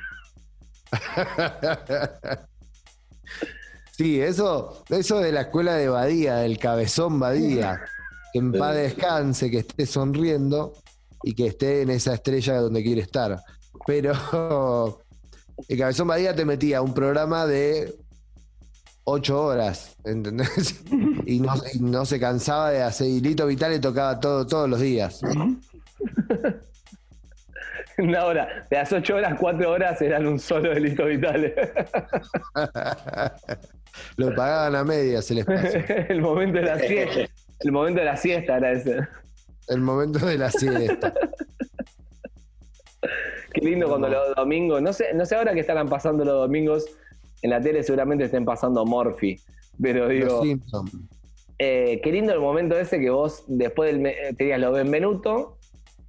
[3.91, 7.81] Sí, eso, eso de la escuela de Badía, del cabezón Badía.
[8.31, 10.73] Que en paz descanse, que esté sonriendo
[11.23, 13.37] y que esté en esa estrella donde quiere estar.
[13.89, 14.13] Pero
[15.67, 17.95] el cabezón Badía te metía un programa de
[19.03, 20.83] ocho horas, ¿entendés?
[21.25, 23.07] Y no, y no se cansaba de hacer.
[23.07, 25.21] Y Lito Vital le tocaba todo, todos los días.
[27.99, 28.65] Una hora.
[28.67, 31.53] De las ocho horas, cuatro horas eran un solo de Lito Vitale.
[34.17, 35.83] Lo pagaban a medias el espacio.
[36.09, 37.31] el momento de la siesta.
[37.59, 39.07] El momento de la siesta era ese.
[39.67, 41.13] El momento de la siesta.
[43.59, 46.85] Qué lindo cuando los domingos, no sé, no sé ahora que estarán pasando los domingos
[47.41, 49.39] en la tele, seguramente estén pasando Morphy,
[49.81, 50.85] pero digo, Los
[51.57, 55.57] eh, qué lindo el momento ese que vos después del, me- tenías lo Benvenuto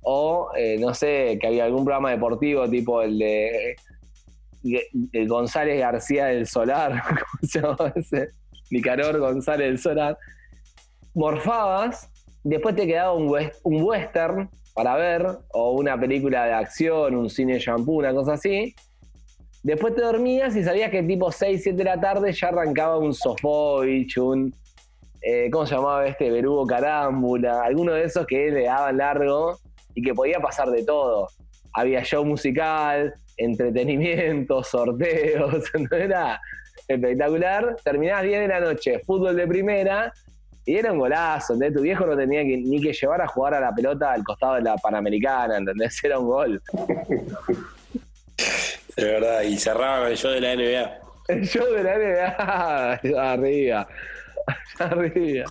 [0.03, 3.77] o eh, no sé, que había algún programa deportivo tipo el de,
[5.27, 8.29] González García del Solar, ¿cómo se llamaba ese?
[9.19, 10.17] González del Solar.
[11.15, 12.09] Morfabas,
[12.45, 14.49] después te quedaba un western
[14.83, 18.75] para ver, o una película de acción, un cine shampoo, una cosa así.
[19.63, 23.13] Después te dormías y sabías que tipo 6, 7 de la tarde ya arrancaba un
[23.13, 24.55] Sofovich, un.
[25.21, 26.31] eh, ¿Cómo se llamaba este?
[26.31, 29.59] Berugo Carámbula, alguno de esos que le daban largo
[29.95, 31.29] y que podía pasar de todo.
[31.75, 35.95] Había show musical, entretenimiento, sorteos, ¿no?
[35.95, 36.41] Era
[36.89, 37.77] espectacular.
[37.85, 40.11] Terminabas 10 de la noche, fútbol de primera,
[40.67, 41.77] y era un golazo, ¿entendés?
[41.77, 44.55] Tu viejo no tenía que- ni que llevar a jugar a la pelota al costado
[44.55, 46.03] de la Panamericana, ¿entendés?
[46.05, 46.63] Era un gol.
[48.97, 50.99] De verdad, y cerraba con el show de la NBA.
[51.29, 53.89] El show de la NBA, allá arriba,
[54.79, 55.45] arriba.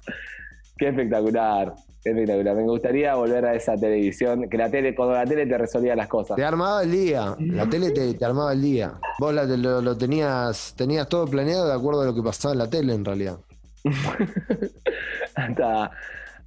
[0.77, 2.55] Qué espectacular, qué espectacular.
[2.55, 6.07] Me gustaría volver a esa televisión, que la tele, cuando la tele te resolvía las
[6.07, 6.35] cosas.
[6.37, 7.35] Te armaba el día.
[7.39, 8.93] La tele te, te armaba el día.
[9.19, 12.59] Vos la- lo, lo tenías, tenías todo planeado de acuerdo a lo que pasaba en
[12.59, 13.37] la tele, en realidad.
[15.35, 15.91] hasta,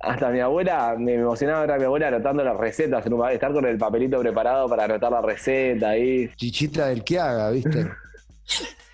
[0.00, 3.78] hasta mi abuela, me emocionaba ver a mi abuela anotando las recetas, estar con el
[3.78, 6.30] papelito preparado para anotar la receta ahí.
[6.36, 7.88] Chichita del que haga, ¿viste?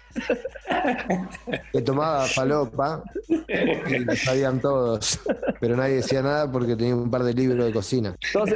[1.73, 5.21] que tomaba falopa y lo sabían todos,
[5.61, 8.16] pero nadie decía nada porque tenía un par de libros de cocina.
[8.33, 8.51] Todos,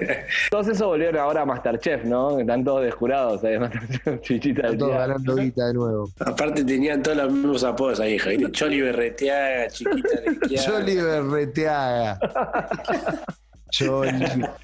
[0.51, 2.39] todos esos volvieron ahora a Masterchef, ¿no?
[2.39, 6.11] Están todos desjurados ahí, Masterchef, chichita Están todos ganando guita de nuevo.
[6.21, 8.31] Aparte tenían todos los mismos apodos ahí, hija.
[8.31, 8.51] ¿viste?
[8.53, 10.63] Choli Berreteaga, Chiquita Lequiaga.
[10.73, 12.19] Jolly Berreteaga.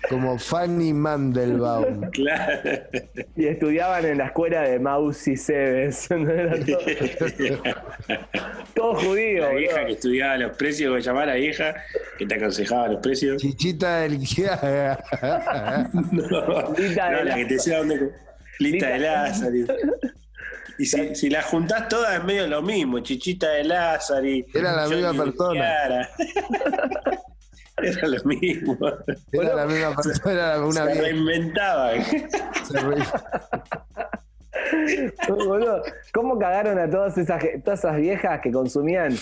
[0.09, 2.11] Como Fanny Mandelbaum.
[2.11, 2.61] Claro.
[3.37, 6.11] Y estudiaban en la escuela de Mausi Cebes.
[6.11, 6.31] ¿no?
[6.31, 6.79] Era todo,
[8.75, 11.75] todo judío, La vieja que estudiaba los precios, ¿cómo se llamaba la vieja?
[12.19, 13.41] Que te aconsejaba los precios.
[13.41, 14.19] Chichita del.
[16.13, 18.11] No, Lita de no, la que te decía dónde.
[18.59, 19.55] Lista Lita- de Lázaro.
[20.81, 23.01] Y si, si las juntás todas es medio lo mismo.
[23.01, 24.27] Chichita de Lázaro.
[24.55, 26.09] Era la misma persona.
[27.83, 28.77] Era lo mismo.
[29.33, 32.05] Era la misma persona, era una Se reinventaban.
[32.05, 32.97] Se re-
[35.29, 39.17] Boludo, ¿Cómo cagaron a todas esas, todas esas viejas que consumían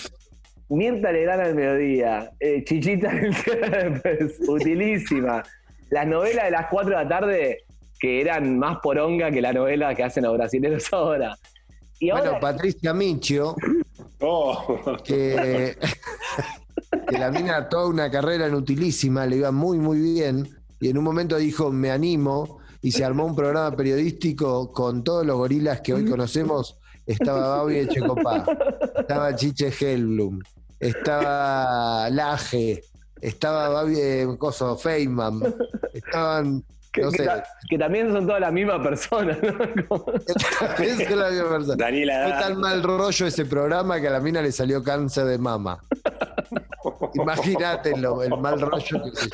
[0.69, 5.43] Mirta Legrand al mediodía, eh, Chichita Kempes, utilísima.
[5.89, 7.57] Las novelas de las 4 de la tarde
[7.99, 11.35] que eran más poronga que la novela que hacen los brasileños ahora.
[11.99, 13.55] Y ahora, Bueno, Patricia Michio,
[14.19, 14.81] Oh.
[15.05, 15.77] que,
[17.07, 20.47] que la mina toda una carrera en utilísima, le iba muy, muy bien,
[20.79, 25.25] y en un momento dijo, me animo, y se armó un programa periodístico con todos
[25.25, 26.77] los gorilas que hoy conocemos.
[27.05, 28.45] Estaba Babi Echecopá,
[28.99, 30.39] estaba Chiche Helblum,
[30.79, 32.83] estaba Laje,
[33.21, 35.39] estaba Babi eh, Coso, Feynman,
[35.93, 39.37] estaban, que, no que sé, ta- que también son toda la misma persona.
[39.41, 39.87] ¿no?
[39.87, 41.75] Como- es la misma persona.
[41.77, 45.37] Daniela Fue tan mal rollo ese programa que a la mina le salió cáncer de
[45.37, 45.81] mama.
[47.13, 49.29] Imagínate lo- el mal rollo que se-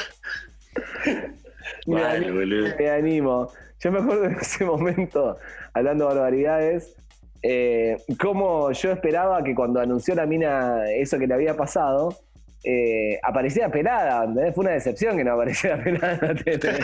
[1.87, 2.75] me, Mal, animo, boludo.
[2.77, 3.51] me animo.
[3.79, 5.37] Yo me acuerdo en ese momento,
[5.73, 6.95] hablando de barbaridades,
[7.41, 12.15] eh, cómo yo esperaba que cuando anunció la mina eso que le había pasado,
[12.63, 14.25] eh, apareciera pelada.
[14.53, 16.79] Fue una decepción que no apareciera pelada en la tele.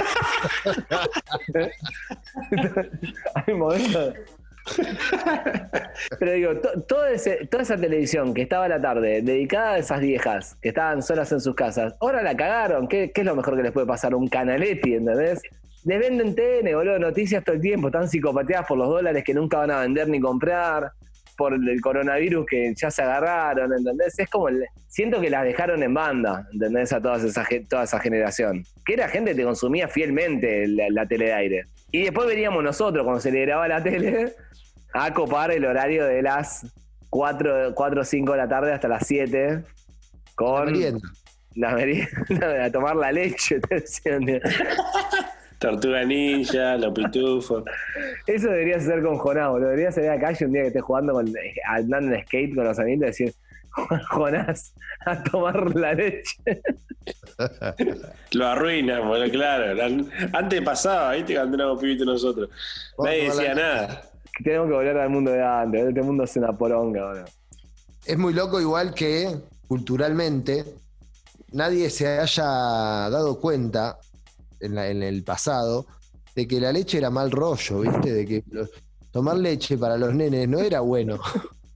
[3.47, 4.13] Hay momentos.
[6.19, 6.51] Pero digo,
[6.87, 11.31] toda esa televisión que estaba a la tarde dedicada a esas viejas que estaban solas
[11.31, 12.87] en sus casas, ahora la cagaron.
[12.87, 14.15] ¿Qué, es lo mejor que les puede pasar?
[14.15, 15.41] Un canaletti, ¿entendés?
[15.85, 19.59] Les venden TN, boludo, noticias todo el tiempo, están psicopateadas por los dólares que nunca
[19.59, 20.91] van a vender ni comprar,
[21.37, 24.19] por el coronavirus que ya se agarraron, ¿entendés?
[24.19, 26.91] Es como, el- siento que las dejaron en banda, ¿entendés?
[26.91, 28.65] A todas esa, toda esa generación.
[28.85, 31.65] Que era gente que consumía fielmente la tele de aire.
[31.91, 34.33] Y después veníamos nosotros, cuando se le grababa la tele,
[34.93, 36.65] a copar el horario de las
[37.09, 39.63] 4 o 5 de la tarde hasta las 7
[40.35, 41.09] con merienda.
[41.55, 43.59] la merienda, a tomar la leche.
[45.59, 47.63] Tortuga Ninja, Los Pitufos.
[48.25, 49.69] Eso debería ser con Jonás, boludo.
[49.69, 51.31] Debería salir a la calle un día que estés jugando con,
[51.67, 53.33] andando en skate con los amigos y decir,
[54.09, 54.73] Jonás,
[55.05, 56.37] a tomar la leche.
[58.33, 59.73] Lo arruinan, boludo, claro.
[59.73, 61.35] La- Antes pasaba, ¿viste?
[61.35, 62.49] Cuando éramos pibitos nosotros.
[63.03, 64.01] Nadie decía nada.
[64.43, 65.87] Tenemos que volver al mundo de antes.
[65.87, 67.25] Este mundo es una poronga, boludo.
[68.05, 69.35] Es muy loco igual que
[69.67, 70.65] culturalmente
[71.51, 73.97] nadie se haya dado cuenta
[74.59, 75.85] en, la- en el pasado
[76.35, 78.13] de que la leche era mal rollo, ¿viste?
[78.13, 78.69] De que los-
[79.11, 81.19] tomar leche para los nenes no era bueno.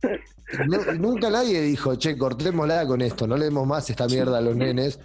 [0.67, 4.41] No- nunca nadie dijo, che, cortémosla con esto, no le demos más esta mierda a
[4.41, 4.99] los nenes,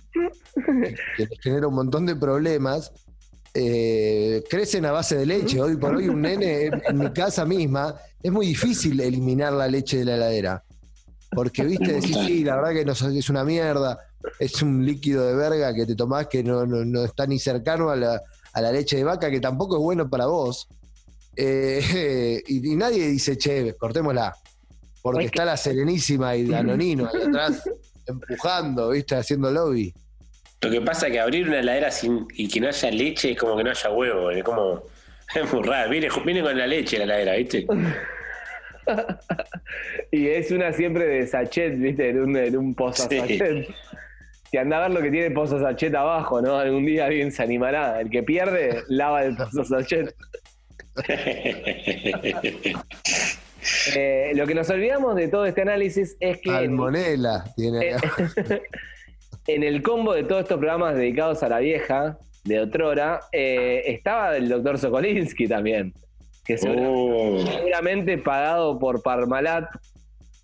[1.16, 2.92] que les genera un montón de problemas.
[3.55, 5.61] Eh, crecen a base de leche.
[5.61, 9.99] Hoy por hoy un nene en, mi casa misma es muy difícil eliminar la leche
[9.99, 10.62] de la heladera.
[11.30, 13.99] Porque, viste, decís, sí, la verdad que no, es una mierda,
[14.38, 17.90] es un líquido de verga que te tomás que no, no- no está ni cercano
[17.90, 18.22] a la,
[18.53, 20.68] a la leche de vaca, que tampoco es bueno para vos.
[21.34, 24.36] Eh, y, y nadie dice, che, cortémosla.
[25.03, 27.62] Porque Es que- está la Serenísima y Danonino ahí atrás
[28.07, 29.92] empujando, viste, haciendo lobby.
[30.61, 33.38] Lo que pasa es que abrir una heladera sin, y que no haya leche es
[33.38, 34.30] como que no haya huevo.
[34.30, 34.82] Es como.
[35.34, 35.90] Es muy raro.
[35.90, 37.66] Viene, viene con la leche la heladera, ¿viste?
[40.11, 42.09] Y es una siempre de sachet, ¿viste?
[42.09, 43.18] En un, en un pozo Sí.
[43.18, 43.68] sachet.
[44.51, 46.57] Que anda a ver lo que tiene el pozo sachet abajo, ¿no?
[46.57, 48.01] Algún día alguien se animará.
[48.01, 50.14] El que pierde, lava el pozo sachet.
[53.95, 57.97] Eh, lo que nos olvidamos de todo este análisis es que en, Salmonela tiene eh,
[59.47, 64.37] en el combo de todos estos programas dedicados a la vieja de Otrora, eh, estaba
[64.37, 65.93] el doctor Sokolinsky también.
[66.45, 67.47] Que seguramente Oh.
[67.47, 69.69] seguramente pagado por Parmalat,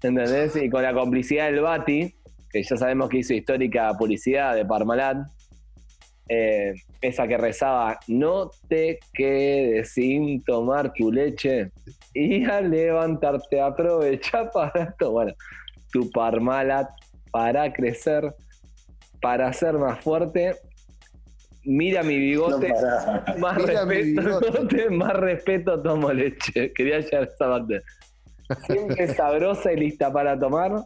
[0.02, 0.54] ¿entendés?
[0.56, 2.14] Y con la complicidad del Bati,
[2.50, 5.18] que ya sabemos que hizo histórica publicidad de Parmalat.
[7.04, 11.70] Esa que rezaba, no te quedes sin tomar tu leche
[12.14, 15.32] y al levantarte aprovecha para esto, bueno,
[15.92, 16.88] tu parmalat
[17.30, 18.34] para crecer,
[19.20, 20.56] para ser más fuerte.
[21.64, 22.72] Mira mi bigote,
[23.38, 24.40] más, respeto,
[24.90, 26.72] más respeto tomo leche.
[26.72, 27.82] Quería llegar a esa parte.
[28.66, 30.84] Siempre sabrosa y lista para tomar.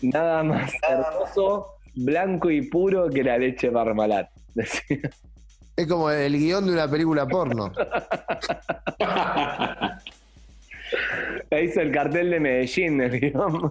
[0.00, 4.28] Nada más hermoso blanco y puro que la leche Parmalat.
[4.54, 7.72] Es como el guion de una película porno.
[11.50, 13.70] Hizo el cartel de Medellín, el guion.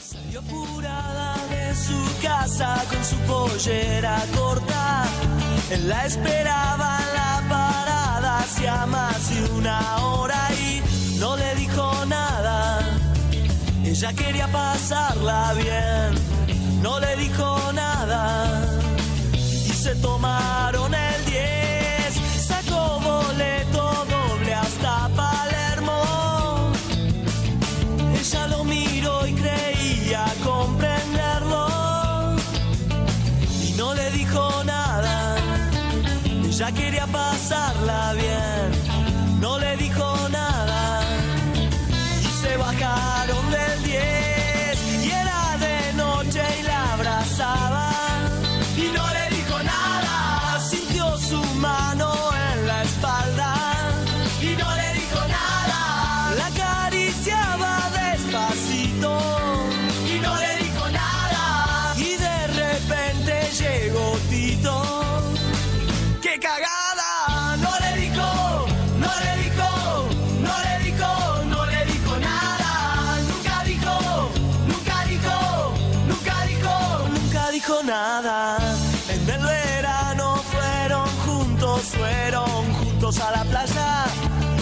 [0.00, 5.04] Salió apurada de su casa con su pollera corta.
[5.70, 7.27] Él la esperaba en la
[8.48, 10.82] hacía más de una hora y
[11.18, 12.80] no le dijo nada.
[13.84, 18.48] Ella quería pasarla bien, no le dijo nada.
[19.34, 21.17] Y se tomaron el
[36.58, 39.40] Ella quería pasarla bien.
[39.40, 41.02] No le dijo nada.
[42.20, 43.67] Y se bajaron del
[83.16, 84.04] a la playa.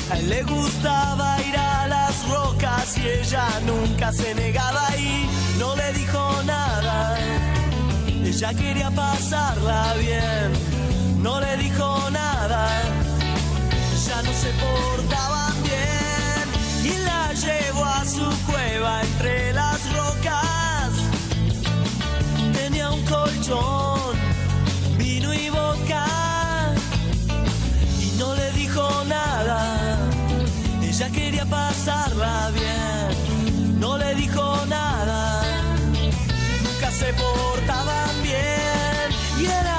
[0.09, 5.29] A él le gustaba ir a las rocas y ella nunca se negaba y
[5.59, 7.19] no le dijo nada.
[8.07, 12.69] Ella quería pasarla bien, no le dijo nada.
[14.07, 16.47] Ya no se portaban bien
[16.85, 20.91] y la llevó a su cueva entre las rocas.
[22.55, 24.15] Tenía un colchón,
[24.99, 26.36] vino y boca
[29.07, 29.99] nada.
[30.83, 35.37] Ella quería pasarla bien, no le dijo nada
[36.77, 39.09] nunca se portaban bien
[39.41, 39.76] y era